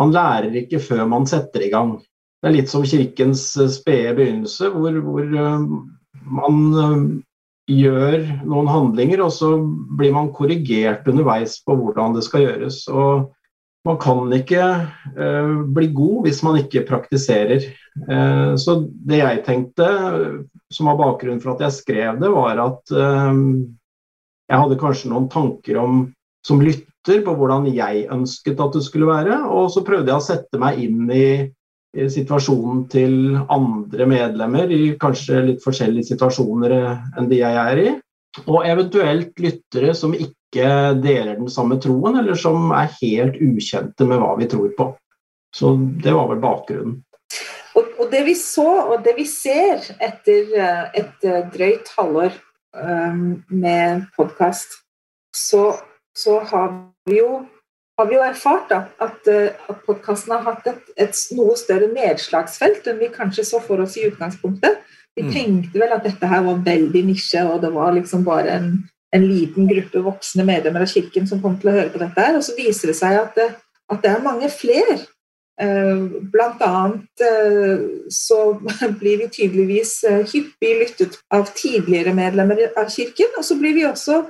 [0.00, 1.96] man lærer ikke før man setter i gang.
[2.42, 5.32] Det er litt som kirkens spede begynnelse, hvor, hvor
[6.28, 7.24] man
[7.68, 9.52] gjør noen handlinger, og så
[9.98, 12.80] blir man korrigert underveis på hvordan det skal gjøres.
[12.88, 13.28] Og
[13.88, 14.64] man kan ikke
[15.16, 17.68] uh, bli god hvis man ikke praktiserer.
[18.08, 19.88] Uh, så det jeg tenkte,
[20.72, 23.36] som var bakgrunnen for at jeg skrev det, var at uh,
[24.48, 26.02] jeg hadde kanskje noen tanker om,
[26.46, 30.24] som lytter på hvordan jeg ønsket at det skulle være, og så prøvde jeg å
[30.24, 31.28] sette meg inn i
[32.12, 33.14] situasjonen til
[33.50, 37.88] andre medlemmer i kanskje litt forskjellige situasjoner enn de jeg er i.
[38.46, 44.22] Og eventuelt lyttere som ikke deler den samme troen, eller som er helt ukjente med
[44.22, 44.88] hva vi tror på.
[45.54, 46.98] Så det var vel bakgrunnen.
[47.76, 52.32] Og, og det vi så, og det vi ser etter eh, et eh, drøyt halvår
[52.74, 54.80] um, med podkast,
[55.36, 55.70] så,
[56.16, 56.72] så har
[57.08, 57.44] vi jo
[57.98, 61.88] har vi jo erfart da, at, eh, at podkasten har hatt et, et, noe større
[61.90, 64.78] nedslagsfelt enn vi kanskje så for oss i utgangspunktet.
[65.18, 65.32] Vi mm.
[65.34, 68.72] tenkte vel at dette her var veldig nisje, og det var liksom bare en,
[69.16, 72.22] en, liten gruppe voksne medlemmer av kirken som kom til å høre på dette.
[72.22, 73.48] her, Og så viser det seg at det,
[73.90, 75.00] at det er mange flere.
[75.58, 78.40] Eh, blant annet eh, så
[79.00, 83.34] blir vi tydeligvis hyppig lyttet av tidligere medlemmer av kirken.
[83.34, 84.22] Og så, blir vi også,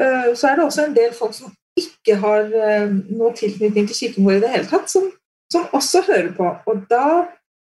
[0.00, 4.26] så er det også en del folk som ikke har uh, noe tilknytning til kirken
[4.26, 5.10] vår i det hele tatt, som,
[5.52, 6.48] som også hører på.
[6.70, 7.26] Og da,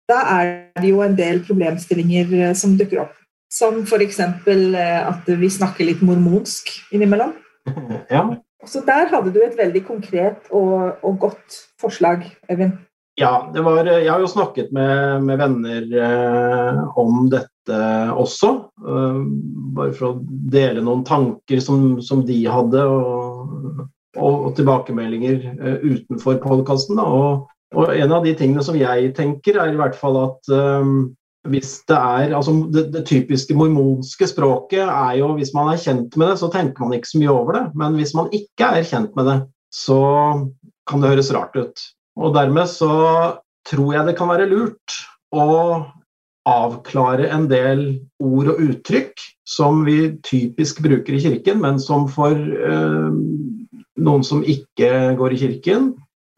[0.09, 3.15] da, er det jo en del problemstillinger uh, som dukker opp.
[3.53, 4.19] Som f.eks.
[4.19, 7.35] Uh, at vi snakker litt mormonsk innimellom.
[8.07, 8.23] Ja.
[8.65, 12.73] Så der hadde du et veldig konkret og, og godt forslag, Øyvind.
[13.17, 17.79] Ja, var, jeg har jo snakket med, med venner eh, om dette
[18.13, 18.51] også.
[18.77, 19.21] Eh,
[19.73, 20.19] bare for å
[20.53, 23.26] dele noen tanker som, som de hadde, og,
[24.17, 26.99] og, og tilbakemeldinger uh, utenfor podkasten.
[27.03, 30.99] Og, og, en av de tingene som jeg tenker, er i hvert fall at um,
[31.47, 36.17] hvis det er altså det, det, typiske mormonske språket er jo Hvis man er kjent
[36.19, 37.65] med det, så tenker man ikke så mye over det.
[37.79, 39.37] Men hvis man ikke er kjent med det,
[39.73, 40.01] så
[40.87, 41.85] kan det høres rart ut.
[42.17, 42.91] Og dermed så
[43.67, 44.97] tror jeg det kan være lurt
[45.35, 45.47] å
[46.47, 47.81] avklare en del
[48.23, 53.17] ord og uttrykk som vi typisk bruker i kirken, men som for eh,
[53.97, 55.89] noen som ikke går i kirken,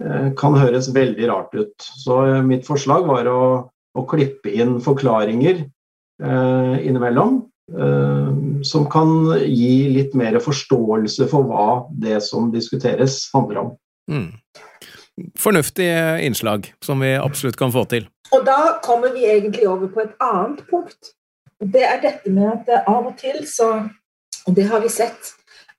[0.04, 1.76] eh, kan høres veldig rart ut.
[2.04, 7.43] Så eh, mitt forslag var å, å klippe inn forklaringer eh, innimellom.
[7.69, 8.30] Eh,
[8.65, 11.67] som kan gi litt mer forståelse for hva
[12.02, 13.76] det som diskuteres, handler om.
[14.10, 14.32] Mm
[15.39, 15.89] fornuftig
[16.26, 18.08] innslag som vi absolutt kan få til.
[18.36, 21.13] Og da kommer vi egentlig over på et annet punkt.
[21.60, 23.89] Det er dette med at av og til så
[24.48, 25.34] Og det har vi sett.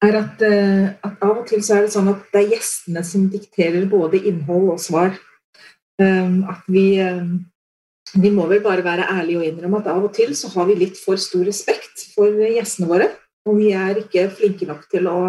[0.05, 3.03] Er at, eh, at av og til så er det sånn at det er gjestene
[3.05, 5.13] som dikterer både innhold og svar.
[6.01, 7.43] Um, at vi um,
[8.19, 10.79] vi må vel bare være ærlige og innrømme at av og til så har vi
[10.81, 13.11] litt for stor respekt for gjestene våre.
[13.49, 15.21] Og vi er ikke flinke nok til å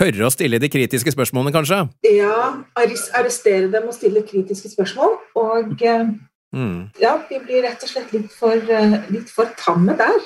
[0.00, 1.82] tørre å stille de kritiske spørsmålene, kanskje?
[2.08, 5.16] Ja, arrestere dem og stille kritiske spørsmål.
[5.40, 6.12] Og eh,
[6.56, 6.76] mm.
[7.02, 10.16] ja, vi blir rett og slett litt for, eh, litt for tamme der.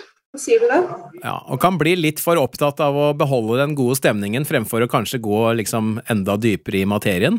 [0.41, 0.81] Sier du det?
[1.23, 4.91] Ja, og kan bli litt for opptatt av å beholde den gode stemningen fremfor å
[4.91, 7.39] kanskje gå liksom enda dypere i materien?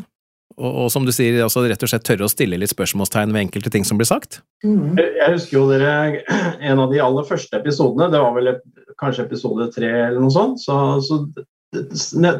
[0.56, 3.46] Og, og, som du sier, altså rett og slett tørre å stille litt spørsmålstegn ved
[3.46, 4.40] enkelte ting som blir sagt?
[4.64, 4.96] Mm.
[4.96, 6.22] Jeg husker jo dere,
[6.70, 8.54] en av de aller første episodene, det var vel
[9.00, 11.20] kanskje episode tre eller noe sånt, så, så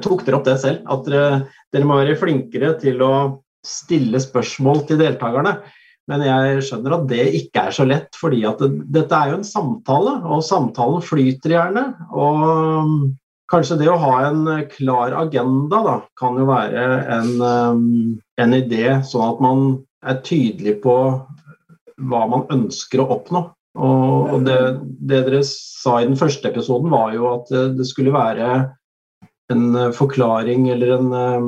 [0.00, 1.42] tok dere opp det selv, at dere,
[1.74, 3.12] dere, må være flinkere til å
[3.66, 5.58] stille spørsmål til deltakerne.
[6.10, 9.40] Men jeg skjønner at det ikke er så lett, fordi at det, dette er jo
[9.40, 11.82] en samtale, og samtalen flyter gjerne.
[12.14, 12.92] Og
[13.50, 17.82] kanskje det å ha en klar agenda da, kan jo være en, um,
[18.38, 19.66] en idé, sånn at man
[20.06, 20.96] er tydelig på
[22.06, 23.42] hva man ønsker å oppnå.
[23.76, 24.56] Og det,
[25.04, 28.52] det, dere sa i den første episoden, var jo at det skulle være
[29.52, 31.42] en eh, forklaring eller en, eh,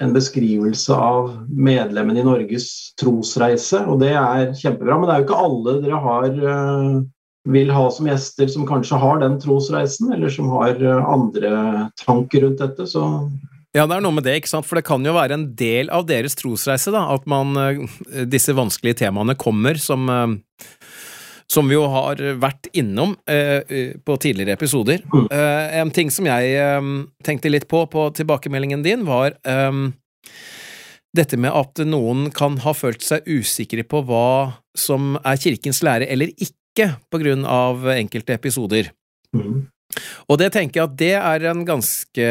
[0.00, 2.68] en, beskrivelse av medlemmene i Norges
[3.00, 3.84] trosreise.
[3.86, 4.98] Og det er kjempebra.
[4.98, 6.98] Men det er jo ikke alle dere har, eh,
[7.50, 12.60] vil ha som gjester som kanskje har den trosreisen, eller som har andre tanker rundt
[12.60, 12.84] dette.
[12.86, 13.06] Så
[13.72, 14.66] ja, det er noe med det, ikke sant?
[14.66, 17.54] for det kan jo være en del av deres trosreise da, at man,
[18.28, 20.10] disse vanskelige temaene kommer som
[21.50, 25.02] som vi jo har vært innom eh, på tidligere episoder.
[25.10, 25.26] Mm.
[25.34, 26.90] Eh, en ting som jeg eh,
[27.26, 29.80] tenkte litt på på tilbakemeldingen din, var eh,
[31.16, 36.06] dette med at noen kan ha følt seg usikre på hva som er kirkens lære
[36.06, 38.92] eller ikke, på grunn av enkelte episoder.
[39.34, 39.66] Mm.
[40.30, 42.26] Og det tenker jeg at det er en ganske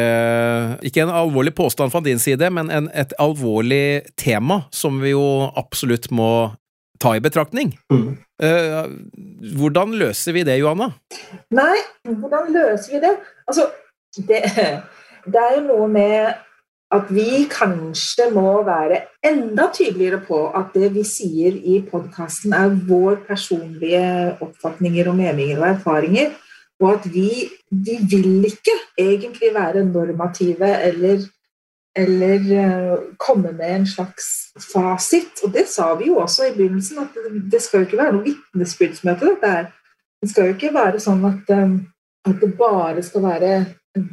[0.88, 5.49] Ikke en alvorlig påstand fra din side, men en, et alvorlig tema som vi jo
[5.60, 6.32] absolutt må
[6.99, 7.73] ta i betraktning.
[7.91, 8.17] Mm.
[8.39, 8.91] Uh,
[9.59, 10.91] hvordan løser vi det, Johanna?
[11.55, 13.15] Nei, hvordan løser vi det?
[13.47, 13.69] Altså,
[14.27, 14.43] det,
[15.25, 16.38] det er jo noe med
[16.89, 22.73] at vi kanskje må være enda tydeligere på at det vi sier i podkasten, er
[22.89, 24.05] vår personlige
[24.41, 26.31] oppfatninger og meninger og erfaringer.
[26.79, 27.29] Og at vi,
[27.69, 31.27] vi vil ikke egentlig være normative eller
[31.97, 35.43] eller uh, komme med en slags fasit.
[35.43, 37.17] Og det sa vi jo også i begynnelsen, at
[37.52, 39.34] det skal jo ikke være noe vitnesbyrdsmøte.
[39.34, 39.54] dette
[40.21, 41.78] Det skal jo ikke være sånn at, um,
[42.28, 43.54] at, det bare skal være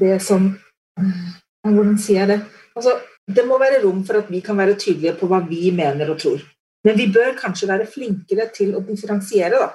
[0.01, 0.53] det som
[1.01, 1.25] uh,
[1.67, 2.41] Hvordan sier jeg det?
[2.79, 2.93] Altså,
[3.27, 6.21] det må være rom for at vi kan være tydelige på hva vi mener og
[6.23, 6.45] tror.
[6.87, 9.73] Men vi bør kanskje være flinkere til å differensiere, da.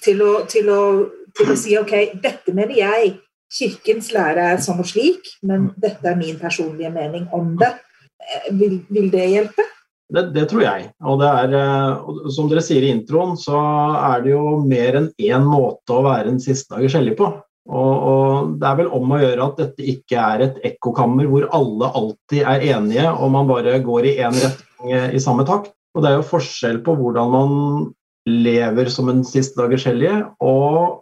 [0.00, 0.82] Til å, til, å,
[1.36, 3.10] til å si ok, dette mener jeg
[3.48, 7.72] Kirkens lære er sånn og slik, men dette er min personlige mening om det.
[8.20, 9.64] Eh, vil, vil det hjelpe?
[10.08, 10.86] Det, det, tror jeg.
[11.04, 13.58] Og det er, eh, som dere sier i introen, så
[14.12, 17.28] er det jo mer enn én måte å være en siste dagers hellig på.
[17.68, 21.44] Og, og, det er vel om å gjøre at dette ikke er et ekkokammer hvor
[21.56, 25.74] alle alltid er enige og man bare går i én retning eh, i samme takt.
[25.96, 27.52] Og det er jo forskjell på hvordan man
[28.28, 31.00] lever som en siste dagers hellige, og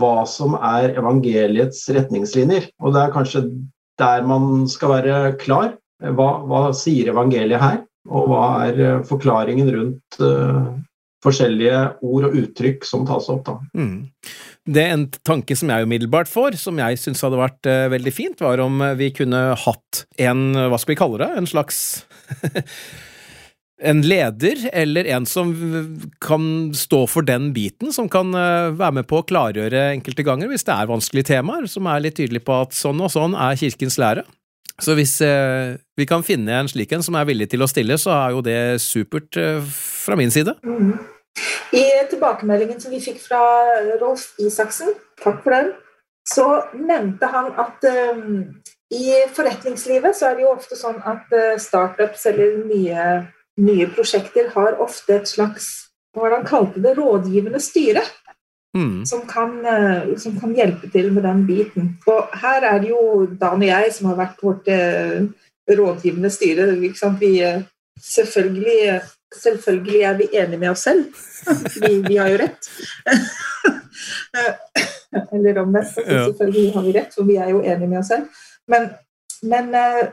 [0.00, 2.70] hva som er evangeliets retningslinjer.
[2.82, 3.44] Og det er kanskje
[4.00, 5.76] der man skal være klar.
[5.96, 7.78] Hva, hva sier evangeliet her,
[8.12, 10.74] og hva er eh, forklaringen rundt uh,
[11.24, 13.46] forskjellige ord og uttrykk som tas opp?
[13.46, 13.54] da.
[13.72, 14.10] Mm.
[14.66, 18.12] Det er En tanke som jeg umiddelbart får, som jeg syns hadde vært uh, veldig
[18.12, 21.80] fint, var om vi kunne hatt en, hva skal vi kalle det, en slags
[23.82, 25.50] en leder, eller en som
[26.24, 30.48] kan stå for den biten, som kan eh, være med på å klargjøre enkelte ganger
[30.48, 33.58] hvis det er vanskelige temaer, som er litt tydelig på at sånn og sånn er
[33.60, 34.24] kirkens lære.
[34.80, 38.00] Så hvis eh, vi kan finne en slik en som er villig til å stille,
[38.00, 39.60] så er jo det supert eh,
[40.06, 40.56] fra min side.
[40.64, 40.96] Mm.
[41.76, 43.42] I tilbakemeldingen som vi fikk fra
[44.00, 45.74] Rolf Isaksen, takk for den,
[46.26, 46.46] så
[46.80, 47.84] nevnte han at
[48.16, 48.46] um,
[48.90, 51.28] i forretningslivet så er det jo ofte sånn at
[51.60, 53.04] startups eller nye
[53.56, 55.68] nye prosjekter har ofte et slags
[56.16, 58.02] hva han kalte det, rådgivende styre.
[58.76, 59.06] Mm.
[59.08, 61.94] Som, kan, eh, som, kan, hjelpe til med den biten.
[62.12, 65.22] Og her er det jo Dan og jeg som har vært vårt eh,
[65.78, 66.66] rådgivende styre.
[66.76, 67.62] Vi, eh,
[68.02, 69.00] selvfølgelig,
[69.32, 71.06] selvfølgelig, er vi enige med oss selv.
[71.82, 72.68] Vi, vi har jo rett.
[75.32, 75.94] Eller omvendt.
[75.94, 78.24] Selvfølgelig har vi rett, for vi er jo enige med oss selv.
[78.68, 78.88] Men
[79.42, 80.06] men eh,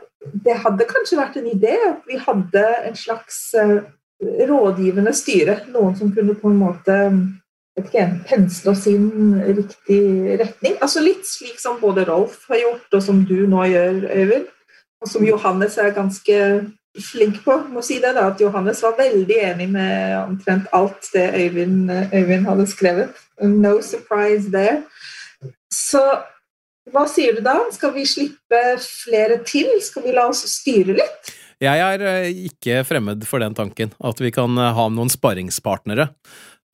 [0.44, 3.80] det hadde kanskje vært en idé at vi hadde en slags eh,
[4.48, 5.60] rådgivende styre.
[5.72, 6.98] Noen som kunne på en måte
[7.80, 10.78] ikke, pensle oss inn riktig retning.
[10.84, 14.48] Altså Litt slik som både Rolf har gjort, og som du nå gjør, Øyvind.
[15.02, 16.36] Og som Johannes er ganske
[17.02, 17.56] flink på.
[17.68, 22.46] må si det da, At Johannes var veldig enig med omtrent alt det Øyvind, Øyvind
[22.46, 23.08] hadde skrevet.
[23.42, 24.84] No surprise there.
[25.72, 26.00] Så
[26.92, 27.56] hva sier du da?
[27.72, 29.70] Skal vi slippe flere til?
[29.84, 31.32] Skal vi la oss styre litt?
[31.62, 36.10] Jeg er eh, ikke fremmed for den tanken, at vi kan eh, ha noen sparringspartnere.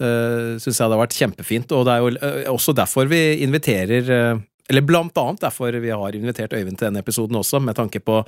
[0.01, 4.07] Uh, Syns jeg det har vært kjempefint, og det er jo også derfor vi inviterer
[4.71, 8.21] eller blant annet derfor vi har invitert Øyvind til denne episoden også, med tanke på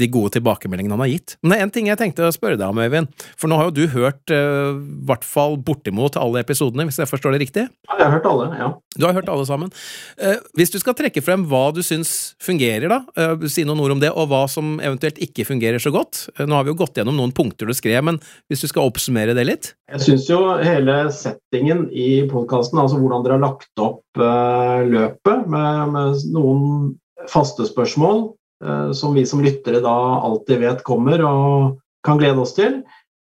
[0.00, 1.36] de gode tilbakemeldingene han har gitt.
[1.42, 3.10] Men det er én ting jeg tenkte å spørre deg om, Øyvind.
[3.36, 7.10] For nå har jo du hørt i uh, hvert fall bortimot alle episodene, hvis jeg
[7.10, 7.66] forstår det riktig?
[7.90, 8.70] Ja, jeg har hørt alle, ja.
[8.96, 9.72] Du har hørt alle sammen.
[10.16, 13.98] Uh, hvis du skal trekke frem hva du syns fungerer, da, uh, si noen ord
[13.98, 16.26] om det, og hva som eventuelt ikke fungerer så godt.
[16.40, 19.36] nå har vi jo gått gjennom noen punkter du skrev, men hvis du skal oppsummere
[19.36, 19.74] det litt?
[19.90, 25.92] Jeg syns jo hele settingen i podkasten, altså hvordan dere har lagt opp løpet med
[25.94, 26.94] med noen
[27.28, 28.30] faste spørsmål
[28.64, 32.80] eh, som vi som lyttere da alltid vet kommer og kan glede oss til.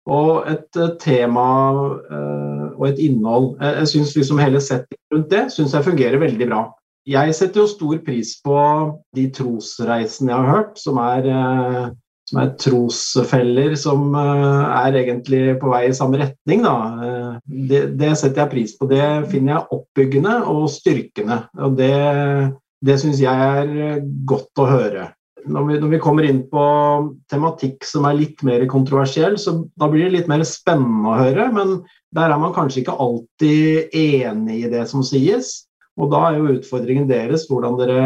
[0.09, 1.47] Og et eh, tema
[2.09, 3.55] eh, og et innhold.
[3.61, 6.67] Jeg syns liksom hele settingen rundt det synes jeg fungerer veldig bra.
[7.09, 8.59] Jeg setter jo stor pris på
[9.17, 11.25] de trosreisene jeg har hørt, som er,
[12.29, 16.65] som er trosfeller som er egentlig på vei i samme retning.
[17.49, 18.89] Det, det, setter jeg pris på.
[18.91, 21.39] Det finner jeg oppbyggende og styrkende.
[21.57, 21.93] Og det,
[22.85, 25.07] det syns jeg er eh, godt å høre.
[25.49, 26.63] Når vi, når vi, kommer inn på
[27.31, 31.47] tematikk som er litt mer kontroversiell, så da blir det litt mer spennende å høre.
[31.55, 31.79] Men
[32.15, 35.63] der er man kanskje ikke alltid enig i det som sies.
[35.99, 38.03] Og da er jo utfordringen deres hvordan dere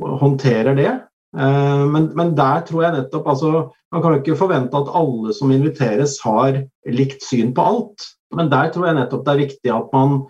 [0.00, 0.96] håndterer det.
[1.36, 3.50] Eh, men, men, der tror jeg nettopp altså,
[3.92, 8.06] Man kan jo ikke forvente at alle som inviteres, har likt syn på alt.
[8.34, 10.20] Men der tror jeg nettopp det er viktig at man,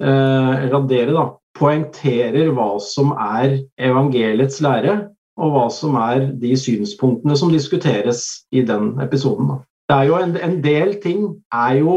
[0.00, 1.26] eh, eller at da,
[1.60, 4.94] poengterer hva som er evangeliets lære,
[5.40, 9.58] og hva som er de synspunktene som diskuteres i den episoden.
[9.90, 11.96] Det er jo en, en del ting er jo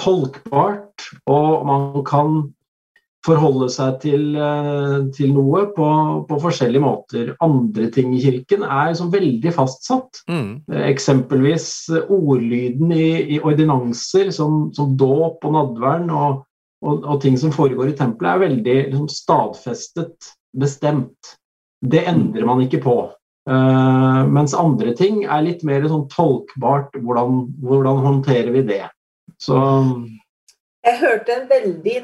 [0.00, 2.40] tolkbart, og man kan
[3.26, 5.88] forholde seg til, eh, til noe på,
[6.28, 7.32] på, forskjellige måter.
[7.44, 10.22] Andre ting i kirken er liksom veldig fastsatt.
[10.30, 10.62] Mm.
[10.88, 11.68] Eksempelvis
[12.06, 16.42] ordlyden i, i ordinanser som, som dåp og nadvern og,
[16.80, 21.36] og, og, ting som foregår i tempelet, er veldig liksom, stadfestet, bestemt.
[21.80, 22.98] Det endrer man ikke på.
[23.48, 26.96] Uh, mens andre ting er litt mer sånn tolkbart.
[27.04, 28.84] Hvordan, hvordan håndterer vi det?
[29.40, 29.56] Så
[30.86, 31.96] jeg hørte veldig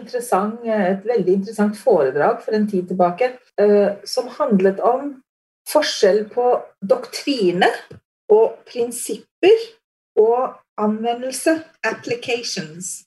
[0.91, 5.15] et veldig interessant foredrag for en tid tilbake uh, som handlet om
[5.71, 6.51] forskjell på
[6.83, 7.71] doktrine
[8.33, 9.65] og prinsipper
[10.21, 13.01] og anvendelse, applications.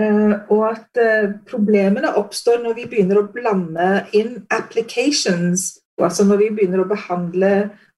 [0.00, 1.00] Uh, og at
[1.46, 3.88] problemene oppstår når vi begynner å blande
[4.18, 5.83] inn applications.
[6.02, 7.50] Altså når vi begynner å behandle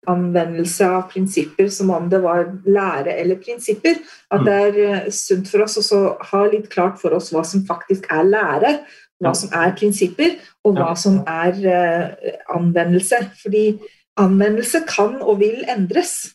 [0.06, 3.98] anvendelse av prinsipper som om det var lære eller prinsipper.
[4.30, 7.64] At det er uh, sunt for oss å ha litt klart for oss hva som
[7.66, 8.72] faktisk er lære,
[9.24, 10.36] hva som er prinsipper,
[10.66, 11.56] og hva som er
[12.52, 13.22] anvendelse.
[13.40, 13.64] Fordi
[14.20, 16.34] anvendelse kan og vil endres.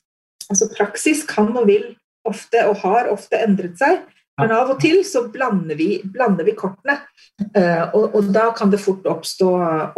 [0.49, 1.91] Altså praksis kan og vil
[2.27, 4.01] ofte, og har ofte endret seg.
[4.39, 6.95] Men av og til så blander vi, blander vi kortene,
[7.57, 9.49] uh, og, og, da kan det fort oppstå,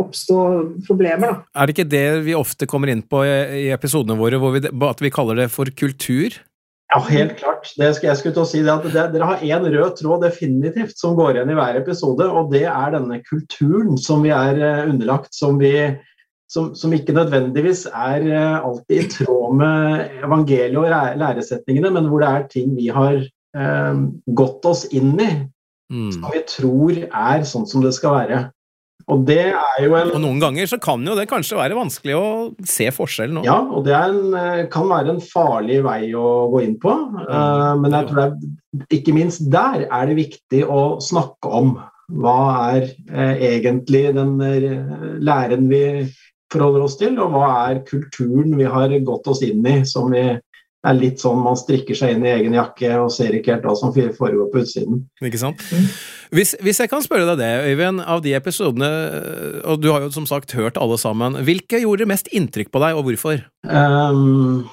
[0.01, 0.39] oppstå
[0.87, 1.35] problemer.
[1.35, 1.61] Da.
[1.61, 5.13] Er det ikke det vi ofte kommer inn på i, episodene våre, vi, at vi
[5.13, 6.41] kaller det for kultur?
[6.93, 7.71] Ja, helt klart.
[7.77, 10.25] Det skal jeg skulle til å si det at det, Dere har én rød tråd
[10.27, 14.59] definitivt som går igjen i hver episode, og det er denne kulturen som vi er
[14.61, 15.73] eh, underlagt, som, vi,
[16.51, 22.21] som, som ikke nødvendigvis er eh, alltid i tråd med evangeliet og læresetningene, men hvor
[22.21, 25.29] det er ting vi har eh, gått oss inn i,
[25.93, 26.11] mm.
[26.15, 28.39] som vi tror er sånn som det skal være.
[29.11, 32.15] Og det er jo en Og noen ganger så kan jo det kanskje være vanskelig
[32.15, 32.27] å
[32.67, 33.47] se forskjellen òg.
[33.47, 36.93] Ja, og det en, eh, kan være en farlig vei å gå inn på.
[37.27, 41.75] Uh, men jeg tror det er, ikke minst der er det viktig å snakke om
[42.23, 42.39] hva
[42.75, 44.35] er egentlig den
[45.23, 45.83] læren vi
[46.51, 50.25] forholder oss til, og hva er kulturen vi har gått oss inn i som vi
[50.83, 53.63] det er litt sånn man strikker seg inn i egen jakke og ser ikke helt
[53.69, 55.05] hva som foregår på utsiden.
[55.23, 55.63] Ikke sant?
[55.71, 55.85] Mm.
[56.35, 58.89] Hvis, hvis, jeg kan spørre deg det, Øyvind, av de episodene,
[59.63, 62.99] og du har jo som sagt hørt alle sammen, hvilke gjorde mest inntrykk på deg,
[62.99, 63.45] og hvorfor?
[63.63, 64.65] Um,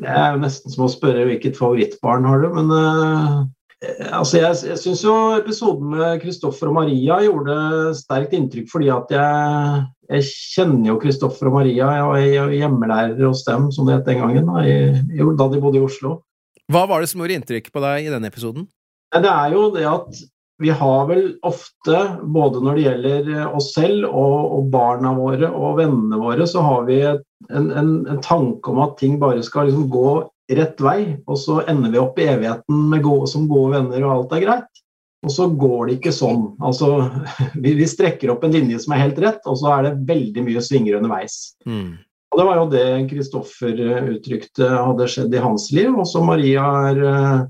[0.00, 3.42] det er nesten som å spørre hvilket favorittbarn har du, men uh,
[4.16, 7.58] altså jeg, jeg syns jo episoden med Kristoffer og Maria gjorde
[8.00, 13.44] sterkt inntrykk fordi at jeg jeg kjenner jo Kristoffer og Maria, jeg er hjemmelærer hos
[13.48, 16.20] dem, som det het den gangen, da, da de bodde i Oslo.
[16.72, 18.68] Hva var det som gjorde inntrykk på deg i denne episoden?
[19.12, 20.22] Det er jo det at
[20.62, 25.80] vi har vel ofte, både når det gjelder oss selv og, og barna våre og
[25.80, 29.88] vennene våre, så har vi en, en, en tanke om at ting bare skal liksom
[29.92, 30.12] gå
[30.52, 34.36] rett vei, og så ender vi opp i evigheten gode, som gode venner, og alt
[34.36, 34.81] er greit.
[35.22, 36.46] Og så går det ikke sånn.
[36.64, 36.94] Altså,
[37.62, 40.46] vi, vi, strekker opp en linje som er helt rett, og så er det veldig
[40.48, 41.54] mye svinger underveis.
[41.68, 41.94] Mm.
[42.32, 46.30] Og Det var jo det Kristoffer eh, uttrykte hadde skjedd i hans liv, og som
[46.30, 47.42] Maria er eh,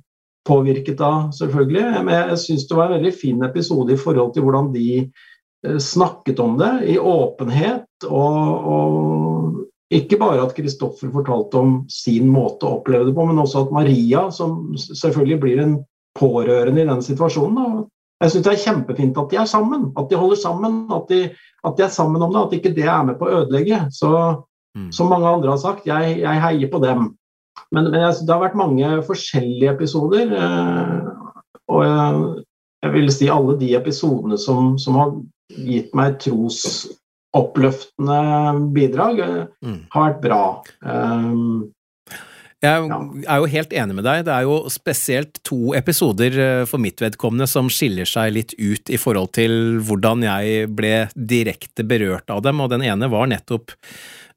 [0.48, 2.02] påvirket av, selvfølgelig.
[2.02, 5.78] Men jeg syns det var en veldig fin episode i forhold til hvordan de eh,
[5.78, 7.86] snakket om det i åpenhet.
[8.10, 13.38] Og, og ikke bare at Kristoffer fortalte om sin måte å oppleve det på, men
[13.38, 15.78] også at Maria, som selvfølgelig blir en
[16.18, 17.58] pårørende i den situasjonen.
[17.62, 17.88] Og
[18.22, 21.20] jeg syns det er kjempefint at de er sammen, at de holder sammen, at de,
[21.66, 22.42] at de, er sammen om det.
[22.42, 23.78] At ikke det er med på å ødelegge.
[23.94, 24.10] Så
[24.78, 24.90] mm.
[24.94, 27.00] som mange andre har sagt, jeg, jeg heier på dem.
[27.72, 30.26] Men, men jeg, det har vært mange forskjellige episoder.
[30.38, 30.98] Eh,
[31.72, 32.14] og jeg,
[32.84, 35.08] jeg, vil si alle de episodene som, som har
[35.52, 38.20] gitt meg trosoppløftende
[38.76, 39.80] bidrag, eh, mm.
[39.94, 40.42] har vært bra.
[40.84, 41.72] Um,
[42.62, 44.22] jeg er jo helt enig med deg.
[44.28, 48.92] Det er jo spesielt to episoder eh, for mitt vedkommende som skiller seg litt ut
[48.92, 53.74] i forhold til hvordan jeg ble direkte berørt av dem, og den ene var nettopp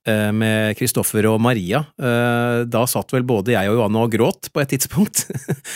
[0.09, 1.83] eh, med Kristoffer og Maria.
[2.01, 5.27] Eh, da satt vel både jeg og Johanne og gråt på et tidspunkt.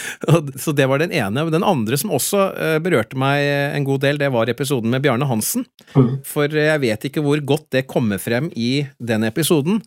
[0.64, 1.44] Så det var den ene.
[1.54, 2.48] Den andre som også
[2.82, 3.46] berørte meg
[3.76, 5.70] en god del, det var episoden med Bjarne Hansen.
[5.94, 6.16] Mm.
[6.26, 9.84] For jeg vet ikke hvor godt det kommer frem i den episoden.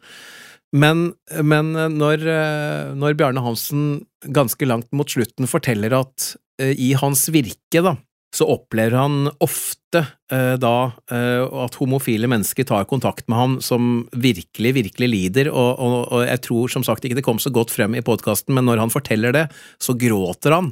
[0.72, 1.10] Men,
[1.44, 7.26] men når, eh, når, Bjarne Hansen ganske langt mot slutten forteller at uh, i hans
[7.34, 7.96] virke, da,
[8.32, 10.00] så opplever han ofte
[10.32, 10.76] da
[11.12, 16.40] at homofile mennesker tar kontakt med ham som virkelig, virkelig lider, og, og, og jeg
[16.46, 19.36] tror som sagt ikke det kom så godt frem i podkasten, men når han forteller
[19.36, 19.42] det,
[19.76, 20.70] så gråter han.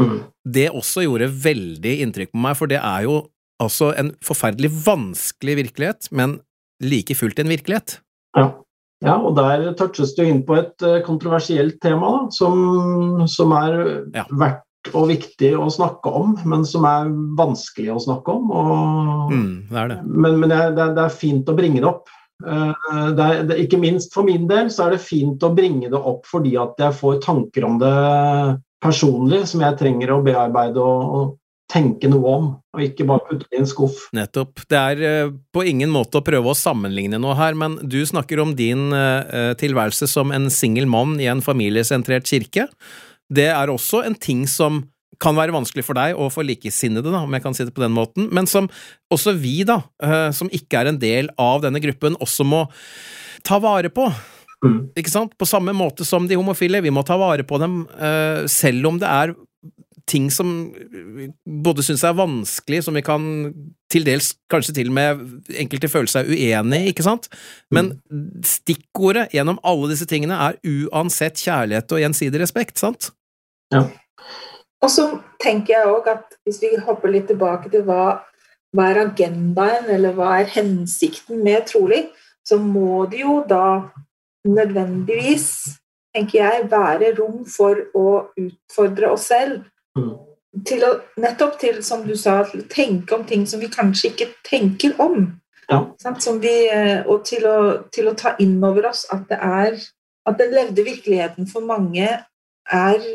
[0.00, 0.16] Mm.
[0.56, 3.18] Det også gjorde veldig inntrykk på meg, for det er jo
[3.62, 6.38] altså en forferdelig vanskelig virkelighet, men
[6.82, 7.98] like fullt en virkelighet.
[8.36, 8.48] Ja.
[9.04, 13.76] Ja, og der touches du inn på et uh, kontroversielt tema da, som, som er
[14.14, 14.24] ja.
[14.32, 18.50] verdt og viktig å snakke om, men som er vanskelig å snakke om.
[18.52, 20.00] Og, mm, det er det.
[20.08, 22.12] Men, men det, er, det, er, fint å bringe det opp.
[22.44, 22.72] Uh,
[23.16, 26.00] det er, det, ikke minst for min del så er det fint å bringe det
[26.00, 27.94] opp fordi at jeg får tanker om det
[28.84, 31.36] personlig som jeg trenger å bearbeide og
[31.74, 34.06] tenke noe om, og ikke bare putte det i en skuff.
[34.14, 34.62] Nettopp.
[34.70, 38.42] Det er uh, på ingen måte å prøve å sammenligne noe her, men du snakker
[38.42, 42.68] om din uh, tilværelse som en singel mann i en familiesentrert kirke.
[43.34, 44.84] Det er også en ting som
[45.22, 47.82] kan være vanskelig for deg og for likesinnede, da, om jeg kan si det på
[47.84, 48.66] den måten, men som
[49.14, 49.78] også vi, da,
[50.34, 52.64] som ikke er en del av denne gruppen, også må
[53.46, 54.08] ta vare på.
[54.66, 54.80] Mm.
[54.98, 55.36] Ikke sant?
[55.38, 56.82] På samme måte som de homofile.
[56.82, 57.84] Vi må ta vare på dem,
[58.50, 59.36] selv om det er
[60.06, 60.48] ting som
[61.64, 63.24] både syns er vanskelig, som vi kan
[63.92, 65.22] til dels kanskje til og med
[65.62, 67.30] enkelte føle seg uenig i, ikke sant?
[67.74, 67.94] Men
[68.44, 73.12] stikkordet gjennom alle disse tingene er uansett kjærlighet og gjensidig respekt, sant?
[73.72, 73.86] Ja.
[74.84, 75.08] Og så
[75.40, 78.18] tenker jeg òg at hvis vi hopper litt tilbake til hva,
[78.76, 82.04] hva er agendaen, eller hva er hensikten med trolig,
[82.44, 83.88] så må det jo da
[84.44, 85.78] nødvendigvis
[86.14, 89.70] tenker jeg, være rom for å utfordre oss selv Mm.
[90.64, 90.90] Til å,
[91.20, 94.94] nettopp til, som du sa, til å tenke om ting som vi kanskje ikke tenker
[95.02, 95.26] om.
[95.70, 95.80] Ja.
[96.00, 96.22] Sant?
[96.22, 97.58] Som vi, eh, og til å,
[97.94, 99.78] til å ta inn over oss at det er
[100.24, 103.08] at den levde virkeligheten for mange er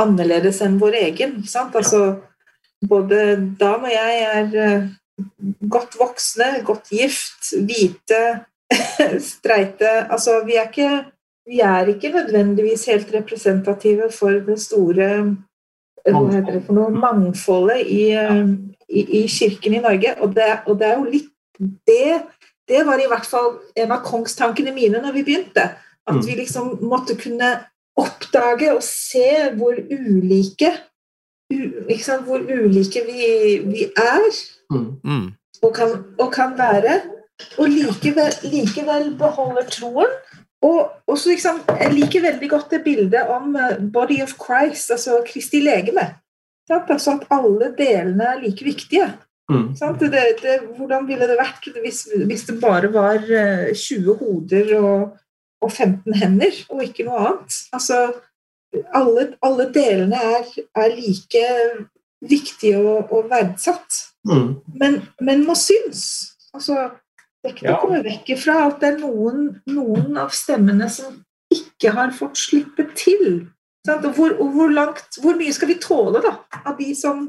[0.00, 1.38] annerledes enn vår egen.
[1.40, 1.76] Ikke sant?
[1.78, 2.22] Altså,
[2.88, 4.88] både dam og jeg er eh,
[5.70, 8.22] godt voksne, godt gift, hvite,
[9.32, 10.92] streite Altså, vi er ikke
[11.42, 15.08] vi er ikke nødvendigvis helt representative for den store
[16.06, 18.46] hva heter det for noe, mangfoldet i, eh,
[18.88, 20.16] i, i kirken i Norge.
[20.20, 21.28] Og det, og det er jo litt
[21.86, 22.22] det,
[22.68, 25.68] det var i hvert fall en av kongstankene mine når vi begynte.
[26.06, 26.26] At Mm.
[26.26, 27.52] vi liksom måtte kunne
[27.96, 30.72] oppdage og se hvor ulike
[31.52, 34.26] u, sant, hvor ulike vi, vi er
[34.72, 34.96] Mm.
[35.04, 35.32] Mm.
[35.62, 37.00] og kan, og kan være.
[37.58, 40.06] Og likevel, likevel beholder troen.
[40.62, 44.92] Og også, liksom, sant, jeg liker veldig godt det bildet om eh, body of Christ,
[44.94, 46.06] altså Kristi legeme.
[46.70, 49.08] Altså at alle delene er like viktige.
[49.50, 49.72] Mm.
[49.98, 50.10] Det,
[50.42, 55.16] det, hvordan ville det vært hvis, hvis det bare var eh, 20 hoder og,
[55.62, 57.58] og 15 hender, og ikke noe annet?
[57.74, 57.98] Altså,
[58.94, 60.46] alle, alle delene er,
[60.78, 61.44] er like
[62.22, 64.60] viktige og, og verdsatt Mm.
[64.78, 66.30] men, men må synes.
[66.54, 66.90] Altså,
[67.42, 70.86] det er ikke til å komme vekk ifra at det er noen, noen av stemmene
[70.92, 71.16] som
[71.52, 73.48] ikke har fått slippe til.
[73.90, 77.24] Og hvor, og hvor, langt, hvor mye skal vi tåle da, av de, som,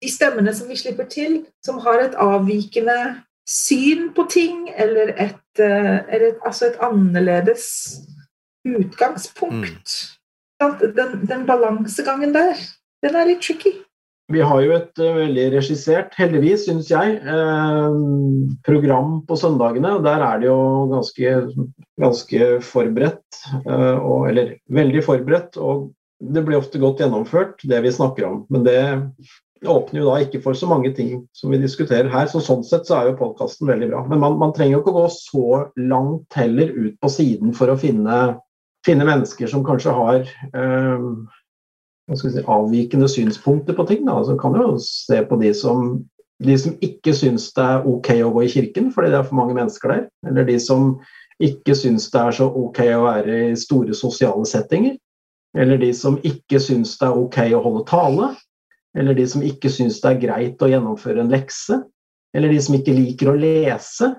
[0.00, 2.96] de stemmene som vi slipper til, som har et avvikende
[3.44, 7.68] syn på ting, eller et, eh, eller et, altså et annerledes
[8.64, 9.98] utgangspunkt?
[10.60, 10.96] Mm.
[10.96, 12.56] Den, den balansegangen der,
[13.04, 13.76] den er litt tricky.
[14.30, 17.96] Vi har jo et eh, veldig regissert, heldigvis, syns jeg, eh,
[18.66, 19.96] program på søndagene.
[19.98, 20.60] og Der er det jo
[20.92, 21.32] ganske,
[22.00, 25.58] ganske forberedt, eh, og, eller veldig forberedt.
[25.58, 28.44] Og det blir ofte godt gjennomført, det vi snakker om.
[28.54, 28.82] Men det
[29.66, 32.30] åpner jo da ikke for så mange ting som vi diskuterer her.
[32.30, 34.04] Så sånn sett så er jo podkasten veldig bra.
[34.12, 35.48] Men man, man trenger jo ikke gå så
[35.90, 38.20] langt heller ut på siden for å finne,
[38.86, 41.39] finne mennesker som kanskje har vi
[42.18, 44.04] si, avvikende synspunkter på ting.
[44.06, 44.18] Da.
[44.24, 46.00] Så kan jo se på de som,
[46.42, 49.38] de som ikke syns det er ok å gå i kirken fordi det er for
[49.40, 50.04] mange mennesker der.
[50.30, 50.94] Eller de som
[51.40, 54.98] ikke syns det er så ok å være i store sosiale settinger.
[55.58, 58.32] Eller de som ikke syns det er ok å holde tale.
[58.98, 61.80] Eller de som ikke syns det er greit å gjennomføre en lekse.
[62.36, 64.12] Eller de som ikke liker å lese.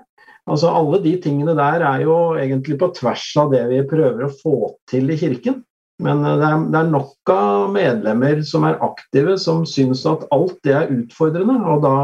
[0.50, 4.34] Altså Alle de tingene der er jo egentlig på tvers av det vi prøver å
[4.42, 4.56] få
[4.90, 5.62] til i kirken.
[6.02, 10.28] Men eh, det er, det er nok av medlemmer som er aktive, som syns at
[10.36, 11.98] alt det er utfordrende, og da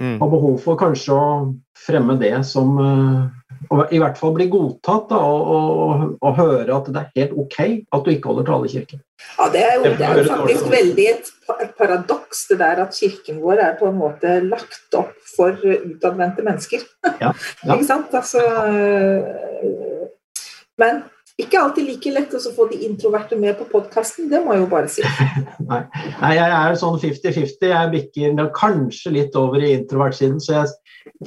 [0.00, 0.16] Mm.
[0.16, 1.24] har behov for kanskje å
[1.76, 6.72] fremme det som eh, og I hvert fall bli godtatt, da, og, og, og høre
[6.72, 7.58] at det er helt ok
[7.92, 9.02] at du ikke holder tale i kirken.
[9.36, 11.30] Ja, det er jo, Det er jo faktisk veldig et,
[11.76, 16.46] paradoks det der at kirken vår er på en måte lagt opp for eh, utadvendte
[16.46, 16.86] mennesker.
[17.20, 17.74] Ja, ja.
[17.76, 18.16] ikke sant?
[18.16, 20.08] Altså, øh,
[20.80, 21.04] men
[21.42, 24.68] ikke alltid like lett å få de introverte med på podkasten, det må jeg jo
[24.70, 25.06] bare si.
[25.70, 25.80] Nei,
[26.20, 27.70] Nei jeg er sånn 50-50.
[27.72, 30.38] Jeg bikker kanskje litt over i introvertsiden.
[30.42, 30.76] Så jeg,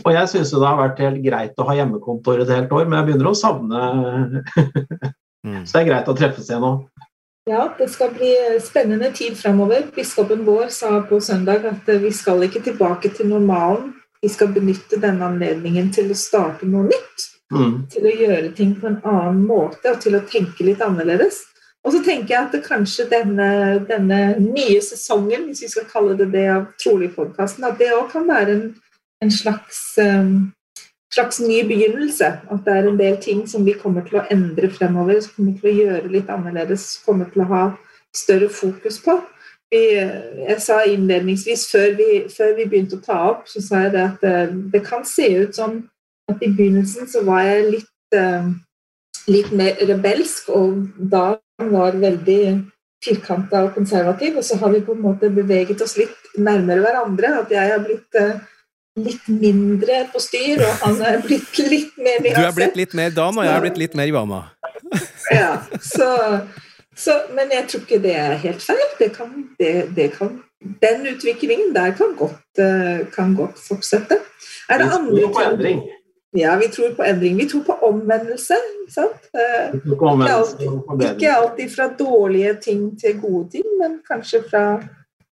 [0.04, 3.02] og jeg syns det har vært helt greit å ha hjemmekontor et helt år, men
[3.02, 3.84] jeg begynner å savne
[5.44, 5.66] Mm.
[5.66, 6.72] Så det er greit å treffes igjen nå.
[7.50, 8.32] Ja, det skal bli
[8.64, 9.90] spennende tid fremover.
[9.96, 13.92] Biskopen vår sa på søndag at eh, vi skal ikke tilbake til normalen.
[14.24, 17.28] Vi skal benytte denne anledningen til å starte noe nytt.
[17.54, 17.74] Mm.
[17.92, 21.42] til å gjøre ting på en annen måte og til å tenke litt annerledes.
[21.84, 23.48] Og så tenker jeg at kanskje denne,
[23.90, 28.28] denne nye sesongen, hvis vi skal kalle det det av Trolig-podkasten, at det òg kan
[28.30, 28.64] være en,
[29.24, 30.54] en slags, um,
[31.12, 32.30] slags ny begynnelse.
[32.48, 35.60] At det er en del ting som vi kommer til å endre fremover, som kommer
[35.60, 37.66] til å gjøre litt annerledes, kommer til å ha
[38.16, 39.20] større fokus på.
[39.74, 39.84] Vi,
[40.48, 44.04] jeg sa innledningsvis, før vi, før vi begynte å ta opp, så sa jeg det
[44.06, 44.38] at det,
[44.72, 45.82] det kan se ut som
[46.32, 48.48] at i begynnelsen så var jeg litt, eh,
[49.28, 51.26] litt mer rebelsk, og da
[51.60, 52.44] var veldig
[53.04, 54.38] firkanta og konservativ.
[54.40, 57.36] Og så har vi på en måte beveget oss litt nærmere hverandre.
[57.44, 58.42] At jeg har blitt eh,
[59.04, 63.14] litt mindre på styr, og han er blitt litt mer Du er blitt litt mer
[63.16, 64.44] dam, og jeg er blitt litt mer Ivana.
[65.34, 66.06] Ja, så,
[67.00, 68.82] så, men jeg tror ikke det er helt feil.
[69.00, 70.36] Det kan, det, det kan,
[70.84, 74.20] den utviklingen der kan godt, eh, kan godt fortsette.
[74.70, 75.32] Er det andre
[75.64, 75.86] ting-.
[76.34, 77.38] Ja, vi tror på endring.
[77.38, 78.58] Vi tror på omvendelse.
[78.90, 84.00] Eh, tror på omvendelse ikke, alltid, Ikke alltid fra dårlige ting til gode ting, men
[84.08, 84.64] kanskje fra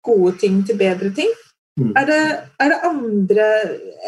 [0.04, 1.32] gode ting til bedre ting.
[1.80, 1.94] Mm.
[1.98, 2.22] Er, det,
[2.60, 3.48] er det andre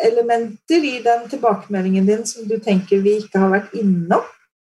[0.05, 4.25] elementer i den tilbakemeldingen din som du tenker vi ikke har vært innom?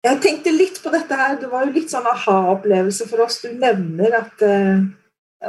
[0.03, 1.38] Jeg tenkte litt på dette her.
[1.39, 3.39] Det var jo litt sånn aha-opplevelse for oss.
[3.41, 4.84] Du nevner at, eh,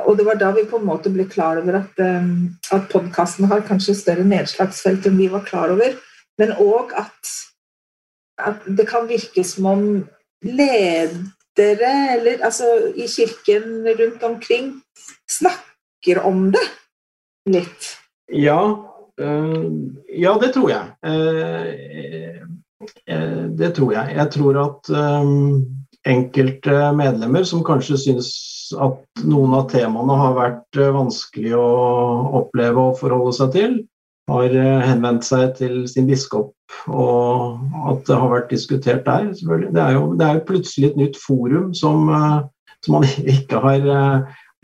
[0.07, 3.51] og det var da vi på en måte ble klar over at, um, at podkasten
[3.51, 5.99] har kanskje større nedslagsfelt enn vi var klar over.
[6.41, 7.33] Men òg at,
[8.43, 9.85] at, det kan virke som om
[10.45, 12.67] ledere eller altså
[12.97, 14.73] i kirken rundt omkring
[15.31, 16.65] snakker om det
[17.51, 17.95] litt.
[18.33, 18.61] Ja,
[19.21, 19.71] øh,
[20.11, 20.91] ja det tror jeg.
[21.07, 22.43] Uh,
[23.59, 24.17] det tror jeg.
[24.17, 25.63] Jeg tror at um,
[26.05, 28.31] enkelte medlemmer som kanskje syns
[28.81, 31.69] at noen av temaene har vært vanskelig å
[32.43, 33.77] oppleve og forholde seg til,
[34.31, 36.55] har eh, henvendt seg til sin biskop,
[36.89, 37.61] og
[37.91, 39.31] at det har vært diskutert der.
[39.37, 39.73] selvfølgelig.
[39.77, 43.63] Det er jo, det er jo plutselig et nytt forum som, eh, som man ikke
[43.65, 43.89] har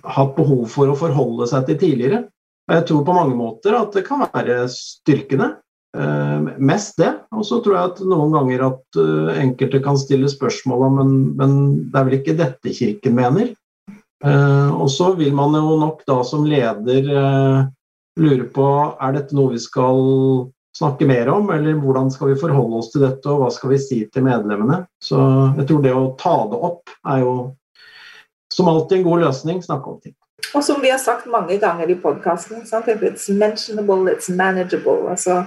[0.00, 2.22] hatt behov for å forholde seg til tidligere.
[2.70, 5.56] Jeg tror på mange måter at det kan være styrkende.
[6.62, 7.08] Mest det.
[7.34, 8.98] Og så tror jeg at noen ganger at
[9.42, 11.56] enkelte kan stille spørsmål om men, men
[11.90, 13.50] det er vel ikke dette Kirken mener?
[14.22, 17.10] Og så vil man jo nok da som leder
[18.20, 18.66] lure på
[19.00, 20.00] er dette noe vi skal
[20.76, 23.80] snakke mer om, eller hvordan skal vi forholde oss til dette, og hva skal vi
[23.82, 24.84] si til medlemmene?
[25.02, 25.18] Så
[25.58, 27.34] jeg tror det å ta det opp er jo
[28.50, 30.14] som alltid en god løsning, snakke om ting.
[30.56, 35.08] Og som vi har sagt mange ganger i podkasten, it's mentionable, it's manageable.
[35.10, 35.44] altså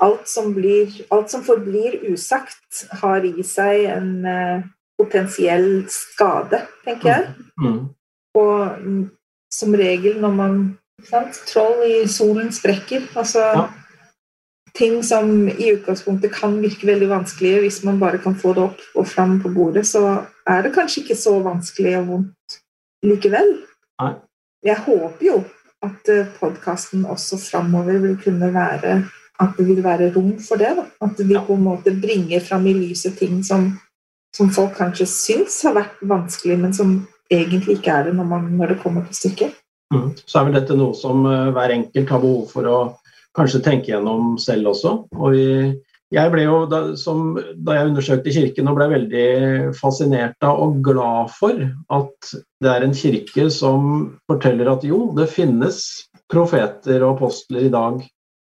[0.00, 4.62] alt som, blir, alt som forblir usagt, har i seg en uh,
[5.00, 7.26] potensiell skade, tenker jeg.
[7.60, 7.66] Mm.
[7.66, 7.80] mm.
[8.40, 9.00] Og um,
[9.50, 10.58] som regel når man
[11.50, 13.06] Troll i solen sprekker.
[13.18, 13.66] Altså ja.
[14.76, 18.82] ting som i utgangspunktet kan virke veldig vanskelige hvis man bare kan få det opp
[18.94, 22.60] og fram på bordet, så er det kanskje ikke så vanskelig og vondt
[23.06, 23.54] likevel.
[24.02, 24.14] Nei.
[24.66, 25.38] Jeg håper jo
[25.80, 28.98] at eh, podkasten også framover vil kunne være
[29.40, 30.74] at det vil være rom for det.
[30.76, 30.84] Da.
[31.04, 33.70] At vi på en måte bringer fram i lyset ting som,
[34.36, 36.92] som, folk kanskje syns har vært vanskelig, men som
[37.30, 39.56] egentlig ikke er det når, man, når det kommer til stykket.
[39.94, 40.10] Mm.
[40.22, 42.80] Så er vel dette noe som uh, hver enkelt har behov for å
[43.36, 44.92] kanskje tenke gjennom selv også.
[45.18, 45.46] Og vi,
[46.14, 49.26] jeg ble jo, da, som, da jeg undersøkte kirken, og ble veldig
[49.78, 52.32] fascinert av og glad for at
[52.62, 53.90] det er en kirke som
[54.30, 55.82] forteller at jo, det finnes
[56.30, 58.02] profeter og apostler i dag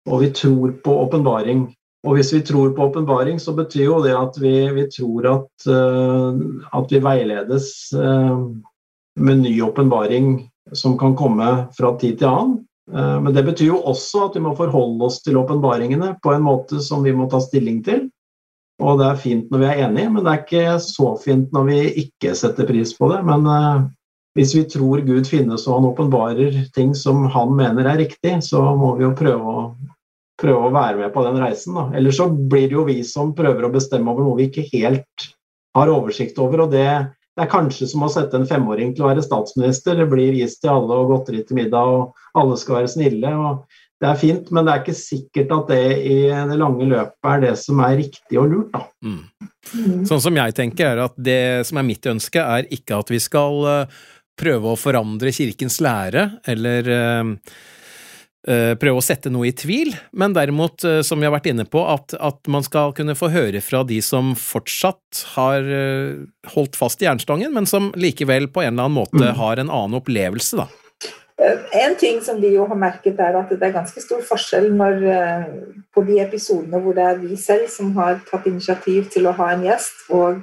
[0.09, 1.67] og vi tror på åpenbaring.
[2.07, 5.51] Og hvis vi tror på åpenbaring, så betyr jo det at vi, vi tror at,
[5.67, 6.39] uh,
[6.73, 8.39] at, vi veiledes uh,
[9.19, 10.47] med ny åpenbaring
[10.77, 12.57] som kan komme fra tid til annen.
[12.89, 16.47] Uh, men det betyr jo også at vi må forholde oss til åpenbaringene på en
[16.47, 18.07] måte som vi må ta stilling til.
[18.79, 21.65] Og det er fint når vi er enige, men det er ikke så fint når
[21.67, 23.25] vi ikke setter pris på det.
[23.27, 23.49] Men
[24.39, 28.63] hvis vi tror Gud finnes og han åpenbarer ting som han mener er riktig, så
[28.79, 29.65] må vi jo prøve å
[30.39, 31.75] prøve å være med på den reisen.
[31.75, 31.89] Da.
[31.99, 35.29] Ellers så blir det jo vi som prøver å bestemme over noe vi ikke helt
[35.75, 36.65] har oversikt over.
[36.67, 36.91] og det,
[37.39, 39.95] det er kanskje som å sette en femåring til å være statsminister.
[39.95, 43.31] Det blir is til alle og godteri til middag, og alle skal være snille.
[43.31, 43.63] og
[44.03, 46.19] Det er fint, men det er ikke sikkert at det i
[46.51, 48.75] det lange løpet er det som er riktig og lurt.
[48.75, 48.83] da.
[49.07, 50.03] Mm.
[50.11, 53.23] Sånn som jeg tenker, er at det som er mitt ønske, er ikke at vi
[53.23, 53.99] skal eh,
[54.39, 57.78] prøve å forandre kirkens lære, eller uh, Eh,
[58.47, 61.83] prøve å sette noe i tvil, men derimot, eh, som vi har vært inne på,
[61.91, 66.21] at, at, man skal kunne få høre fra de som fortsatt har eh,
[66.55, 69.35] holdt fast i jernstangen, men som likevel på en eller annen måte mm.
[69.41, 70.69] har en annen opplevelse, da.
[71.79, 75.05] En ting som vi jo har merket, er at det er ganske stor forskjell når,
[75.95, 79.53] på de episodene hvor det er vi selv som har tatt initiativ til å ha
[79.55, 80.43] en gjest, og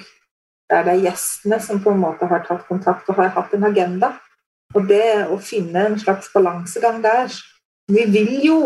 [0.71, 3.67] der det er gjestene som på en måte har tatt kontakt og har hatt en
[3.67, 4.13] agenda.
[4.75, 7.27] Og det å finne en slags balansegang der
[7.91, 8.59] vi vil jo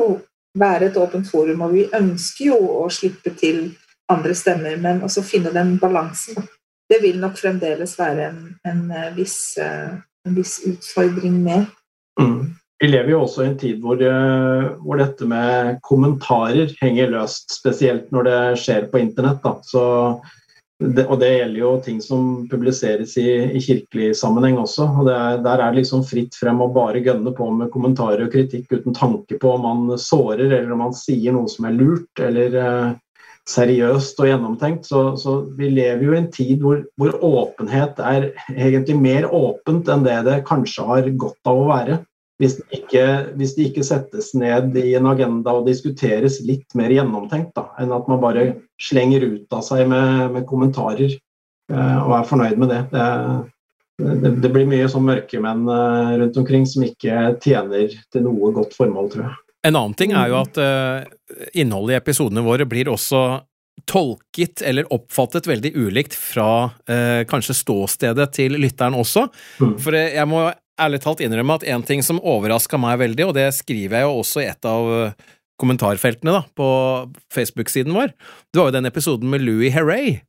[0.59, 3.69] være et åpent forum, og vi ønsker jo å slippe til
[4.09, 6.47] andre stemmer, men også finne den balansen.
[6.89, 9.91] Det vil nok fremdeles være en, en, eh, viss, eh,
[10.25, 11.67] en viss, utfordring med.
[12.19, 12.55] Mm.
[12.79, 17.51] Vi lever jo også i en tid hvor, eh, hvor, dette med kommentarer henger løst,
[17.53, 19.43] spesielt når det skjer på internett.
[19.43, 19.53] Da.
[19.67, 19.83] Så
[20.79, 24.87] det, og det gjelder jo ting som publiseres i, i kirkelig sammenheng også.
[25.01, 28.31] og er, Der er det liksom fritt frem å bare gønne på med kommentarer og
[28.31, 32.23] kritikk uten tanke på om man sårer eller om man sier noe som er lurt
[32.23, 32.97] eller eh,
[33.49, 34.87] seriøst og gjennomtenkt.
[34.87, 39.91] Så, så, vi lever jo i en tid hvor, hvor åpenhet er egentlig mer åpent
[39.91, 41.99] enn det det kanskje har godt av å være
[42.39, 46.91] hvis det, ikke, hvis det ikke settes ned i en agenda og diskuteres litt mer
[46.93, 48.45] gjennomtenkt, da, enn at man bare
[48.79, 52.79] slenger ut av seg med, med kommentarer eh, og er fornøyd med det.
[52.93, 53.09] Det,
[54.23, 58.77] det, det blir mye sånn mørkemenn eh, rundt omkring som ikke tjener til noe godt
[58.79, 59.35] formål, tror jeg.
[59.67, 63.25] En annen ting er jo at eh, innholdet i episodene våre blir også
[63.89, 66.67] tolket eller oppfattet veldig ulikt fra
[67.31, 69.23] kanskje ståstedet til lytteren også.
[69.63, 69.71] Mm.
[69.81, 70.41] For jeg må
[70.79, 74.17] ærlig talt innrømme at en ting som overraska meg veldig, og det skriver jeg jo
[74.23, 75.27] også i et av eh,
[75.59, 76.67] kommentarfeltene da, på
[77.35, 78.13] Facebook-siden vår,
[78.53, 80.19] det var jo den episoden med Louis Herrey,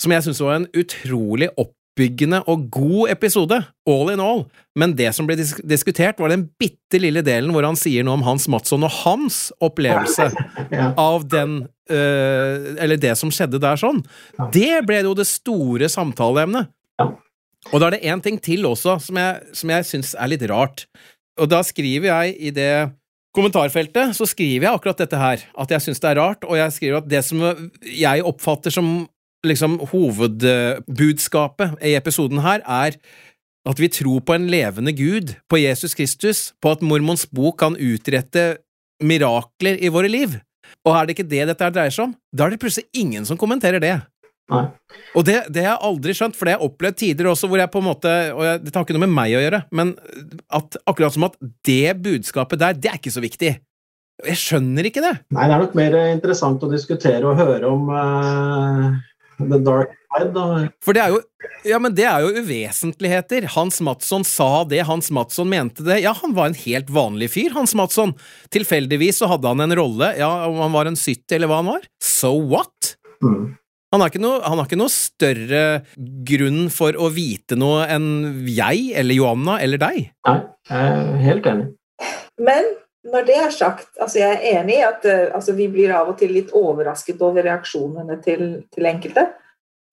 [0.00, 3.58] som jeg syntes var en utrolig oppbyggende og god episode,
[3.90, 4.44] all in all,
[4.78, 8.16] men det som ble disk diskutert, var den bitte lille delen hvor han sier noe
[8.20, 10.30] om Hans Matsson og hans opplevelse
[10.72, 10.92] Ja.
[10.96, 11.58] av den
[11.92, 13.98] øh, Eller det som skjedde der sånn.
[14.38, 14.46] Ja.
[14.54, 16.70] Det ble jo det store samtaleemnet.
[17.70, 20.42] Og da er det én ting til også som jeg, som jeg syns er litt
[20.50, 20.86] rart.
[21.40, 22.72] Og da skriver jeg i det
[23.32, 26.74] kommentarfeltet så skriver jeg akkurat dette her, at jeg syns det er rart, og jeg
[26.74, 27.42] skriver at det som
[27.88, 28.92] jeg oppfatter som
[29.46, 32.98] liksom hovedbudskapet i episoden her, er
[33.68, 37.78] at vi tror på en levende Gud, på Jesus Kristus, på at Mormons bok kan
[37.78, 38.56] utrette
[39.02, 40.36] mirakler i våre liv.
[40.86, 43.38] Og er det ikke det dette dreier seg om, da er det plutselig ingen som
[43.38, 43.96] kommenterer det.
[44.50, 44.64] Nei.
[45.16, 47.60] Og det, det har jeg aldri skjønt, for det har jeg opplevd tidligere også, hvor
[47.62, 49.92] jeg på en måte Og jeg, det har ikke noe med meg å gjøre, men
[50.58, 51.38] at akkurat som at
[51.68, 53.54] det budskapet der, det er ikke så viktig.
[54.22, 55.14] Jeg skjønner ikke det.
[55.34, 59.00] Nei, det er nok mer interessant å diskutere og høre om uh,
[59.40, 60.30] The Dark Side.
[60.36, 60.66] Da.
[60.84, 61.22] For det er jo
[61.66, 63.46] Ja, men det er jo uvesentligheter.
[63.54, 66.00] Hans Matsson sa det, Hans Matsson mente det.
[66.02, 68.16] Ja, han var en helt vanlig fyr, Hans Matsson.
[68.54, 71.70] Tilfeldigvis så hadde han en rolle, ja, om han var en 70 eller hva han
[71.70, 71.86] var.
[72.02, 72.96] So what?
[73.22, 73.54] Mm.
[73.92, 75.64] Han har, ikke noe, han har ikke noe større
[76.24, 78.06] grunn for å vite noe enn
[78.48, 80.06] jeg eller Joanna eller deg.
[80.28, 80.38] Nei,
[80.70, 81.66] jeg er helt enig.
[82.40, 82.70] Men
[83.12, 86.08] når det er sagt, altså jeg er enig i at eh, altså vi blir av
[86.08, 89.26] og til litt overrasket over reaksjonene til, til enkelte.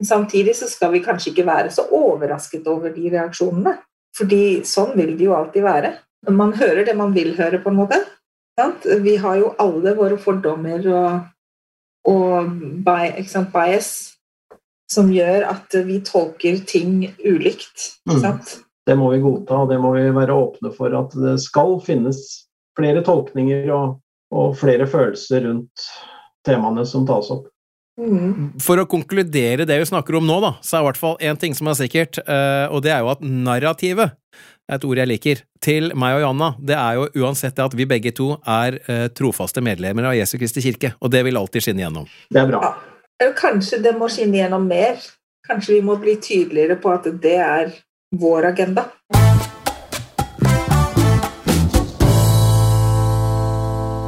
[0.06, 3.76] Samtidig så skal vi kanskje ikke være så overrasket over de reaksjonene.
[4.16, 5.91] Fordi sånn vil det jo alltid være.
[6.36, 8.00] Man hører det man vil høre, på en måte.
[8.60, 8.88] Sant?
[9.04, 11.28] Vi har jo alle våre fordommer og,
[12.08, 13.91] og by, sant, bias
[14.89, 17.91] som gjør at vi tolker ting ulikt.
[18.10, 18.39] Mm.
[18.88, 22.24] Det må vi godta, og det må vi være åpne for at det skal finnes
[22.80, 24.00] flere tolkninger og,
[24.34, 25.86] og flere følelser rundt
[26.47, 27.45] temaene som tas opp.
[28.00, 28.54] Mm.
[28.64, 31.39] For å konkludere det vi snakker om nå, da, så er i hvert fall én
[31.39, 34.16] ting som er sikkert, eh, og det er jo at narrativet
[34.70, 35.41] et ord jeg liker.
[35.64, 39.08] Til meg og Johanna, det er jo uansett det at vi begge to er eh,
[39.12, 42.08] trofaste medlemmer av Jesu Kristi kirke, og det vil alltid skinne gjennom.
[42.30, 42.64] Det er bra.
[43.20, 43.34] Ja.
[43.36, 45.02] Kanskje det må skinne gjennom mer.
[45.50, 47.74] Kanskje vi må bli tydeligere på at det er
[48.16, 48.88] vår agenda.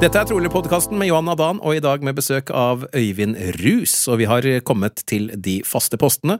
[0.01, 3.91] Dette er trolig podkasten med Johanna Dan, og i dag med besøk av Øyvind Rus.
[4.09, 6.39] Og vi har kommet til de faste postene.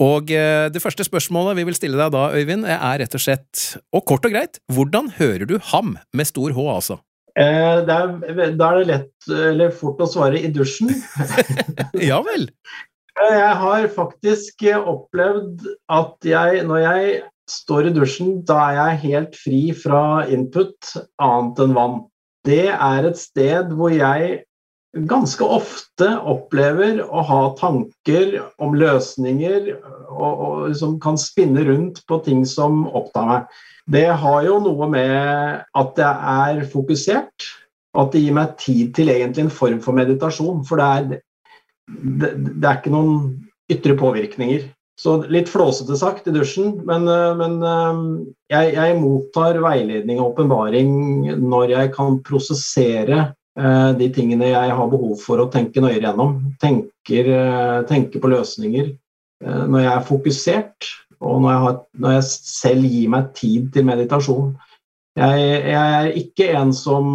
[0.00, 3.66] Og eh, det første spørsmålet vi vil stille deg da, Øyvind, er rett og slett,
[3.92, 5.98] og kort og greit, hvordan hører du ham?
[6.16, 6.98] Med stor H, altså.
[7.36, 10.88] Eh, det er, da er det lett eller fort å svare i dusjen.
[12.08, 12.48] Ja vel.
[13.20, 17.16] Jeg har faktisk opplevd at jeg, når jeg
[17.52, 22.06] står i dusjen, da er jeg helt fri fra input annet enn vann.
[22.48, 24.42] Det er et sted hvor jeg
[25.08, 32.20] ganske ofte opplever å ha tanker om løsninger og, og liksom kan spinne rundt på
[32.24, 33.58] ting som opptar meg.
[33.88, 37.48] Det har jo noe med at jeg er fokusert,
[37.98, 40.64] at det gir meg tid til egentlig en form for meditasjon.
[40.68, 41.22] For det er,
[41.88, 43.22] det, det er ikke noen
[43.72, 44.68] ytre påvirkninger.
[44.98, 47.98] Så litt flåsete sagt i dusjen, men, øh, men øh,
[48.50, 50.88] jeg, jeg mottar veiledning og åpenbaring
[51.38, 53.20] når jeg kan prosessere
[53.58, 56.40] øh, de tingene jeg har behov for å tenke nøyere gjennom.
[56.58, 57.30] Tenker,
[57.86, 58.96] tenker på løsninger.
[59.38, 60.86] Når jeg er fokusert,
[61.22, 64.48] og når jeg, har, når jeg selv gir meg tid til meditasjon.
[65.18, 67.12] Jeg, jeg er ikke en som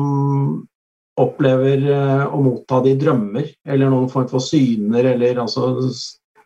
[1.20, 1.84] opplever
[2.32, 5.92] å motta de drømmer eller noen form for syner eller altså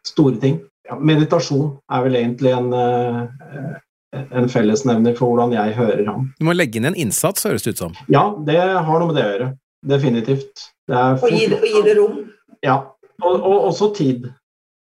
[0.01, 0.57] store ting.
[0.87, 6.29] Ja, meditasjon er vel egentlig en, øh, en fellesnevner for hvordan jeg hører ham.
[6.39, 7.93] Du må legge inn en innsats, høres det ut som.
[8.07, 9.49] Ja, det har noe med det å gjøre.
[9.87, 10.63] Definitivt.
[10.87, 12.17] Det er Og gi, det- og gi det rom.
[12.63, 12.77] Ja.
[13.21, 14.29] Og, og også tid.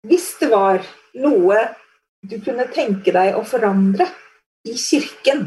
[0.07, 0.80] Hvis det var
[1.14, 1.57] noe
[2.28, 4.07] du kunne tenke deg å forandre
[4.68, 5.47] i kirken,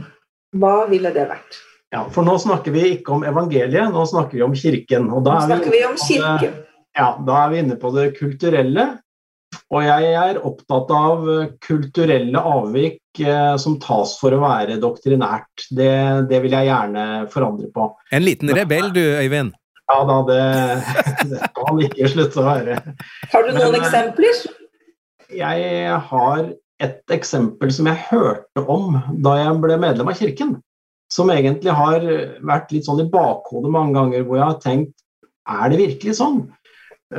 [0.58, 1.60] hva ville det vært?
[1.94, 5.10] Ja, for nå snakker vi ikke om evangeliet, nå snakker vi om kirken.
[5.14, 6.22] Og Nå da er vi, snakker vi om kirken.
[6.24, 6.66] det- kirken.
[6.98, 9.00] Ja, da er vi inne på det kulturelle.
[9.74, 15.68] Og jeg er opptatt av eh, kulturelle avvik eh, som tas for å være doktrinært.
[15.70, 15.91] Det,
[16.30, 17.89] det vil jeg gjerne forandre på.
[18.14, 19.54] En liten rebell, du, Øyvind.
[19.91, 20.41] Ja da, det,
[21.30, 22.82] det skal ikke slutte å være.
[23.34, 24.43] Har du noen Men, eh, eksempler?
[25.34, 26.43] Jeg har
[26.84, 30.58] et eksempel som jeg hørte om da jeg ble medlem av kirken.
[31.14, 32.01] Som egentlig har
[32.41, 34.95] vært litt sånn i bakhodet mange ganger, hvor jeg har tenkt
[35.43, 36.45] er det virkelig sånn?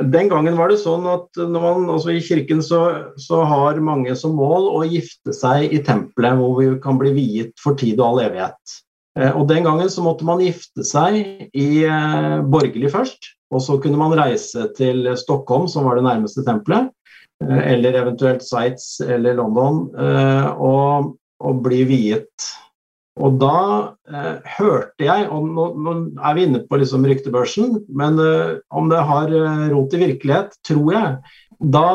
[0.03, 2.81] Den gangen var det sånn at man, altså i kirken så,
[3.21, 7.53] så, har mange som mål å gifte seg i tempelet, hvor vi kan bli viet
[7.61, 8.75] for tid og all evighet.
[9.19, 13.77] Eh, og Den gangen så måtte man gifte seg i eh, borgerlig først, og så
[13.81, 16.91] kunne man reise til Stockholm, som var det nærmeste tempelet,
[17.45, 19.85] eh, eller eventuelt Sveits eller London,
[20.59, 22.51] og, og bli viet
[23.15, 23.59] og da
[24.11, 28.91] eh, hørte jeg, og nå, nå, er vi inne på liksom ryktebørsen, men eh, om
[28.91, 31.39] det har eh, rot i virkelighet, tror jeg.
[31.75, 31.87] Da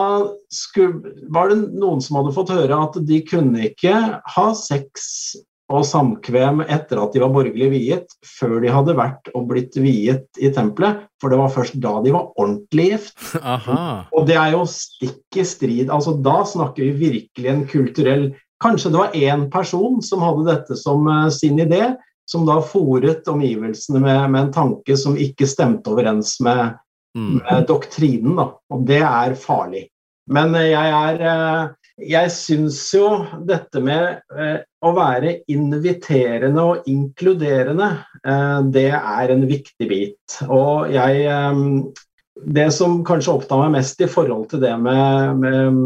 [0.55, 3.95] skulle, var det noen som hadde fått høre at de kunne ikke
[4.25, 5.37] ha sex
[5.71, 10.41] og samkvem etter at de var borgerlig viet, før de hadde vært og blitt viet
[10.41, 11.05] i tempelet.
[11.23, 13.15] For det var først da de var ordentlig gift.
[13.39, 14.07] Aha.
[14.17, 15.93] Og det er jo stikk i strid.
[15.93, 18.31] altså Da snakker vi virkelig en kulturell
[18.61, 21.95] Kanskje det var én person som hadde dette som uh, sin idé,
[22.29, 26.77] som da fòret omgivelsene med, med, en tanke som ikke stemte overens med,
[27.17, 27.41] mm.
[27.41, 28.37] med doktrinen.
[28.37, 28.51] Da.
[28.71, 29.87] Og det er farlig.
[30.31, 33.09] Men uh, jeg er uh, jeg syns jo
[33.45, 34.23] dette med
[34.81, 37.91] å være inviterende og inkluderende,
[38.73, 40.39] det er en viktig bit.
[40.47, 41.27] Og jeg
[42.45, 45.79] det som kanskje opptar meg mest i forhold til det med, med,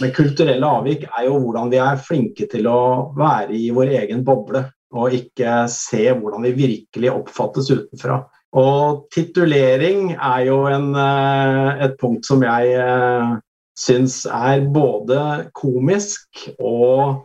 [0.00, 2.82] med, kulturelle avvik, er jo hvordan vi er flinke til å
[3.18, 8.22] være i vår egen boble, og ikke se hvordan vi virkelig oppfattes utenfra.
[8.58, 13.38] Og titulering er jo en, eh, et punkt som jeg uh,
[13.78, 17.22] syns er både komisk og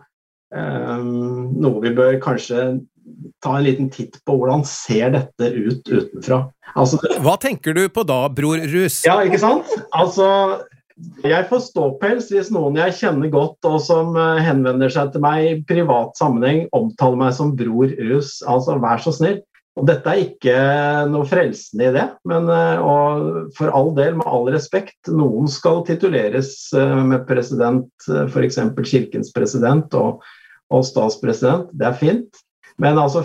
[0.56, 2.62] um, noe vi bør kanskje
[3.44, 6.42] ta en liten titt på hvordan ser dette ut utenfra.
[6.78, 9.04] Altså, Hva tenker du på da, bror Rus?
[9.08, 9.70] Ja, ikke sant?
[9.96, 10.28] Altså,
[11.26, 15.46] jeg får ståpels hvis noen jeg kjenner godt og som eh, henvender seg til meg
[15.46, 18.40] i privat sammenheng, omtaler meg som bror Rus.
[18.50, 19.44] Altså, vær så snill.
[19.78, 20.56] Og dette er ikke
[21.12, 22.82] noe frelsende i det, men eh,
[23.60, 28.58] for all del, med all respekt, noen skal tituleres eh, med president, f.eks.
[28.90, 30.26] kirkens president og,
[30.74, 31.70] og statspresident.
[31.78, 32.42] Det er fint.
[32.78, 33.24] Men altså,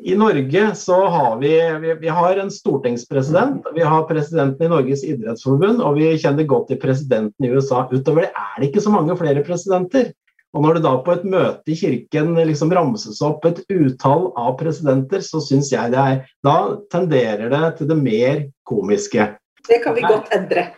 [0.00, 5.02] i Norge så har vi, vi, vi har en stortingspresident, vi har presidenten i Norges
[5.04, 7.84] idrettsforbund, og vi kjenner godt til presidenten i USA.
[7.92, 10.08] Utover det er det ikke så mange flere presidenter.
[10.56, 14.54] Og når det da på et møte i kirken liksom ramses opp et utall av
[14.60, 16.56] presidenter, så syns jeg det er Da
[16.88, 19.34] tenderer det til det mer komiske.
[19.68, 20.70] Det kan vi godt endre.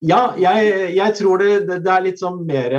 [0.00, 2.76] Ja, jeg, jeg tror det, det, er litt sånn mer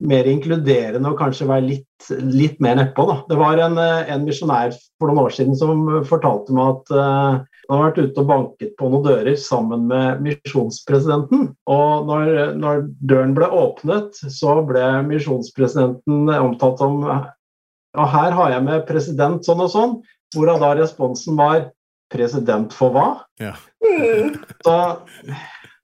[0.00, 3.04] mer inkluderende og kanskje være litt, litt mer nedpå.
[3.28, 7.40] Det var en, eh, en misjonær for noen år siden som fortalte meg at uh,
[7.70, 11.50] han har vært ute og banket på noen dører sammen med misjonspresidenten.
[11.70, 18.66] Og når, når, døren ble åpnet, så ble misjonspresidenten omtalt som ja, her har jeg
[18.66, 19.94] med president sånn og sånn,
[20.34, 21.68] hvorav da responsen var
[22.12, 23.08] president for hva?
[23.40, 23.54] Ja.
[24.66, 24.76] Så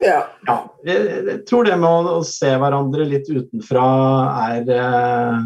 [0.05, 0.19] ja.
[0.47, 0.57] ja.
[0.85, 3.87] Jeg tror det med å, se hverandre litt utenfra
[4.51, 5.39] er, eh,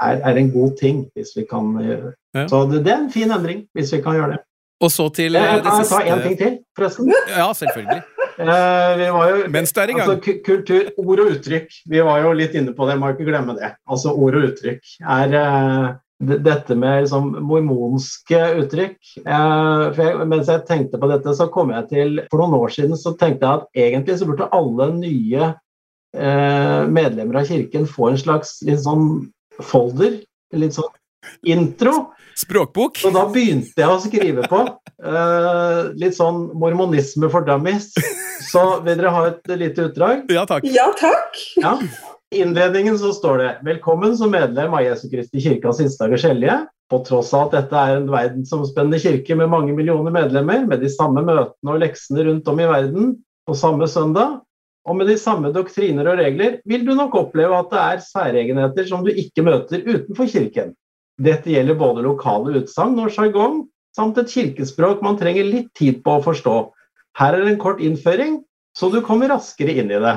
[0.00, 2.44] er, er en god ting, hvis vi kan gjøre ja.
[2.48, 4.42] Så det, det, er en fin endring, hvis vi kan gjøre det.
[4.84, 7.12] Og så til jeg, eh, Kan jeg ta én ting til, forresten?
[7.34, 8.04] Ja, selvfølgelig.
[8.38, 10.10] Eh, jo, Mens du er i gang.
[10.12, 11.72] Altså, kultur, ord og uttrykk.
[11.90, 13.72] Vi var jo litt inne på det, må ikke glemme det.
[13.90, 18.98] Altså Ord og uttrykk er eh, dette med liksom, mormonske uttrykk.
[19.22, 22.98] Eh, jeg, mens jeg tenkte på dette, så kom jeg til For noen år siden
[22.98, 25.52] så tenkte jeg at egentlig så burde alle nye
[26.16, 29.28] eh, medlemmer av kirken få en slags litt sånn
[29.62, 30.20] folder.
[30.58, 30.90] Litt sånn
[31.46, 32.08] intro.
[32.38, 32.98] Språkbok.
[33.02, 37.92] Så da begynte jeg å skrive på eh, litt sånn mormonisme for dummies.
[38.48, 40.30] Så vil dere ha et lite utdrag?
[40.32, 40.66] Ja takk.
[40.66, 41.42] Ja, takk.
[41.58, 41.78] Ja
[42.34, 46.66] innledningen så står det 'Velkommen som medlem av Jesu Kristi kirke av Sinsdager Skjelje'.
[46.90, 50.88] På tross av at dette er en verdensomspennende kirke med mange millioner medlemmer, med de
[50.88, 53.16] samme møtene og leksene rundt om i verden
[53.46, 54.40] på samme søndag,
[54.88, 58.88] og med de samme doktriner og regler, vil du nok oppleve at det er særegenheter
[58.88, 60.72] som du ikke møter utenfor kirken.
[61.20, 63.66] Dette gjelder både lokale utsagn og sjargong,
[63.96, 66.56] samt et kirkespråk man trenger litt tid på å forstå.
[67.18, 70.16] Her er en kort innføring, så du kommer raskere inn i det.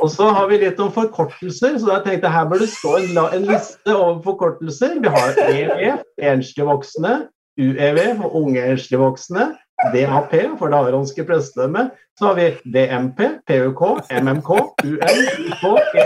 [0.00, 2.94] Og så har vi litt om forkortelser, så da tenkte jeg her bør det stå
[3.00, 4.96] en, en liste over forkortelser.
[5.02, 6.00] Vi har EV,
[6.32, 7.16] enslige voksne,
[7.60, 9.50] UEV for unge enslige voksne,
[9.94, 11.92] DAP for det aronske prestedømmet.
[12.18, 13.80] Så har vi DMP, PUK,
[14.22, 14.50] MMK,
[14.84, 15.22] UN,
[15.64, 15.96] UK,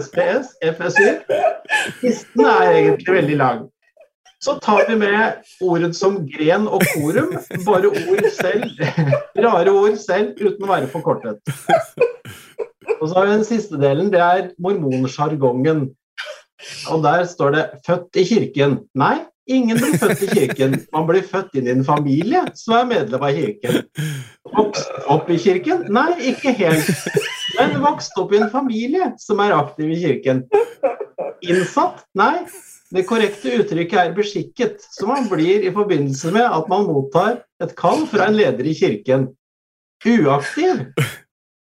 [0.00, 1.10] SPS, FSY.
[2.02, 3.62] Listen er egentlig veldig lang.
[4.44, 7.30] Så tar vi med ordet som gren og korum.
[7.64, 8.80] Bare ord selv.
[9.40, 11.40] Rare ord selv uten å være forkortet.
[12.98, 14.10] Og så har vi den siste delen.
[14.12, 15.86] Det er mormonsjargongen.
[16.92, 18.76] Og der står det 'født i kirken'.
[18.94, 19.16] Nei,
[19.48, 20.76] ingen blir født i kirken.
[20.92, 23.80] Man blir født inn i en familie som er medlem av kirken.
[24.56, 25.88] Vokst opp i kirken?
[25.88, 26.92] Nei, ikke helt.
[27.58, 30.44] Men vokst opp i en familie som er aktiv i kirken.
[31.50, 32.04] Innsatt?
[32.18, 32.46] Nei.
[32.94, 37.72] Det korrekte uttrykket er beskikket, som man blir i forbindelse med at man mottar et
[37.78, 39.30] kall fra en leder i kirken.
[40.04, 40.84] Uaktiv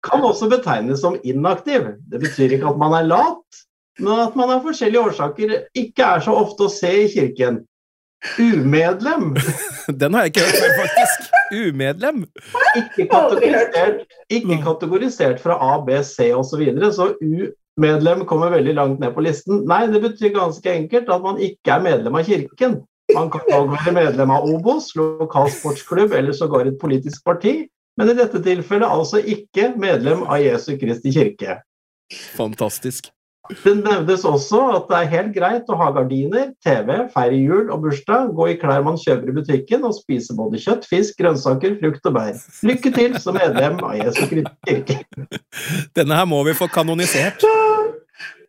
[0.07, 1.89] kan også betegnes som inaktiv.
[2.11, 3.63] Det betyr ikke at man er lat,
[3.99, 7.65] men at man av forskjellige årsaker ikke er så ofte å se i kirken.
[8.39, 9.35] Umedlem.
[10.01, 11.27] Den har jeg ikke hørt før, faktisk.
[11.53, 12.25] Umedlem.
[12.81, 14.03] Ikke kategorisert,
[14.33, 16.51] ikke kategorisert fra A, B, C osv.
[16.51, 17.11] Så, videre, så
[17.77, 19.65] U-medlem kommer veldig langt ned på listen.
[19.69, 22.79] Nei, det betyr ganske enkelt at man ikke er medlem av kirken.
[23.15, 27.67] Man kan også være medlem av Obos, lokal sportsklubb eller sågar et politisk parti,
[27.97, 31.61] men i dette tilfellet altså ikke medlem av Jesu Kristi kirke.
[32.37, 33.13] Fantastisk.
[33.47, 37.85] Det nevnes også at det er helt greit å ha gardiner, TV, feire jul og
[37.85, 42.11] bursdag, gå i klær man kjøper i butikken og spise både kjøtt, fisk, grønnsaker, frukt
[42.11, 42.35] og bær.
[42.67, 44.99] Lykke til som medlem av Jesu Kristi kirke.
[45.99, 47.47] Denne her må vi få kanonisert.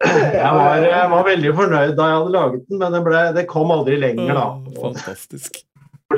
[0.06, 3.46] Jeg var, jeg var, veldig fornøyd da jeg hadde laget den, men det, ble, det
[3.50, 4.46] kom aldri lenger, da.
[4.82, 5.64] Fantastisk.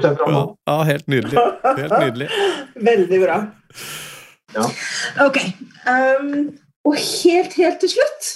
[0.04, 1.46] Ja, ja, helt nydelig.
[1.64, 2.28] Helt nydelig.
[2.90, 3.38] Veldig bra.
[4.54, 4.66] Ja.
[5.26, 5.40] Ok.
[5.88, 6.52] Um,
[6.86, 8.30] og helt, helt til slutt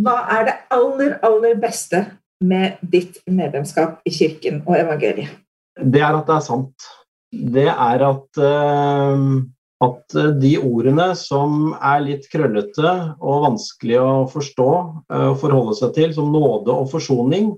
[0.00, 2.04] hva er det aller, aller beste
[2.46, 5.32] med ditt medlemskap i Kirken og evangeliet?
[5.80, 6.86] Det er at det er sant.
[7.30, 9.40] Det er at, uh,
[9.80, 15.94] at de ordene som er litt krøllete og vanskelig å forstå og uh, forholde seg
[15.96, 17.54] til, som nåde og forsoning,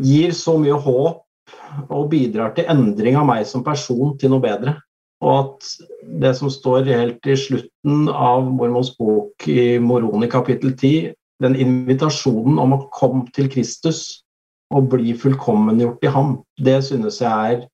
[0.00, 1.22] gir så mye håp
[1.92, 4.76] og bidrar til endring av meg som person til noe bedre.
[5.24, 5.68] Og at
[6.20, 11.12] det som står helt i slutten av Mormons bok i Moroni kapittel 10,
[11.44, 14.22] den invitasjonen om å komme til Kristus
[14.74, 17.64] og bli fullkommengjort i ham, det synes jeg er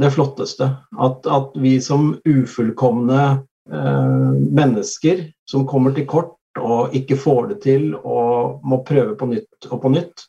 [0.00, 0.70] det flotteste.
[1.00, 3.38] At, at vi som ufullkomne eh,
[3.70, 9.68] mennesker som kommer til kort og ikke får det til og må prøve på nytt
[9.70, 10.26] og på nytt,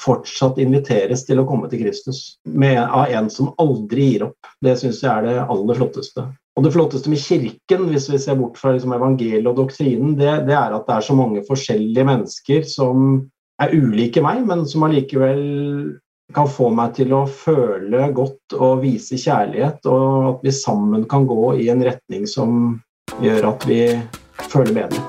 [0.00, 4.52] fortsatt inviteres til å komme til Kristus med, av en som aldri gir opp.
[4.62, 6.24] Det syns jeg er det aller flotteste.
[6.56, 10.30] Og det flotteste med Kirken, hvis vi ser bort fra liksom evangeliet og doktrinen, det,
[10.48, 13.24] det, er at det er så mange forskjellige mennesker som
[13.60, 15.42] er ulike meg, men som allikevel
[16.34, 21.26] kan få meg til å føle godt og vise kjærlighet, og at vi sammen kan
[21.28, 22.80] gå i en retning som
[23.22, 23.82] gjør at vi
[24.50, 25.08] føler bedre.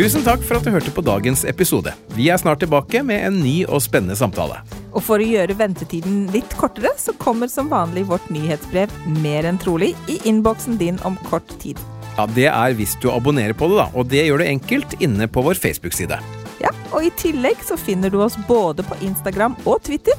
[0.00, 1.92] Tusen takk for at du hørte på dagens episode.
[2.16, 4.62] Vi er snart tilbake med en ny og spennende samtale.
[4.96, 8.90] Og for å gjøre ventetiden litt kortere, så kommer som vanlig vårt nyhetsbrev
[9.20, 11.76] mer enn trolig i innboksen din om kort tid.
[12.16, 13.88] Ja, Det er hvis du abonnerer på det, da.
[13.94, 16.18] Og det gjør du enkelt inne på vår Facebook-side.
[16.60, 20.18] Ja, og i tillegg så finner du oss både på Instagram og Twitter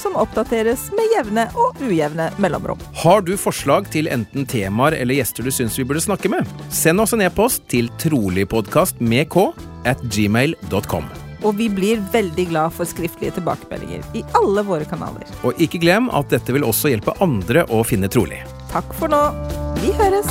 [0.00, 2.80] som oppdateres med jevne og ujevne mellomrom.
[3.02, 6.48] Har du forslag til enten temaer eller gjester du syns vi burde snakke med?
[6.72, 9.50] Send oss en e-post til troligpodkast med k
[9.88, 11.10] at gmail.com.
[11.40, 15.24] Og vi blir veldig glad for skriftlige tilbakemeldinger i alle våre kanaler.
[15.44, 18.42] Og ikke glem at dette vil også hjelpe andre å finne trolig.
[18.74, 19.22] Takk for nå.
[19.80, 20.28] Vi høres!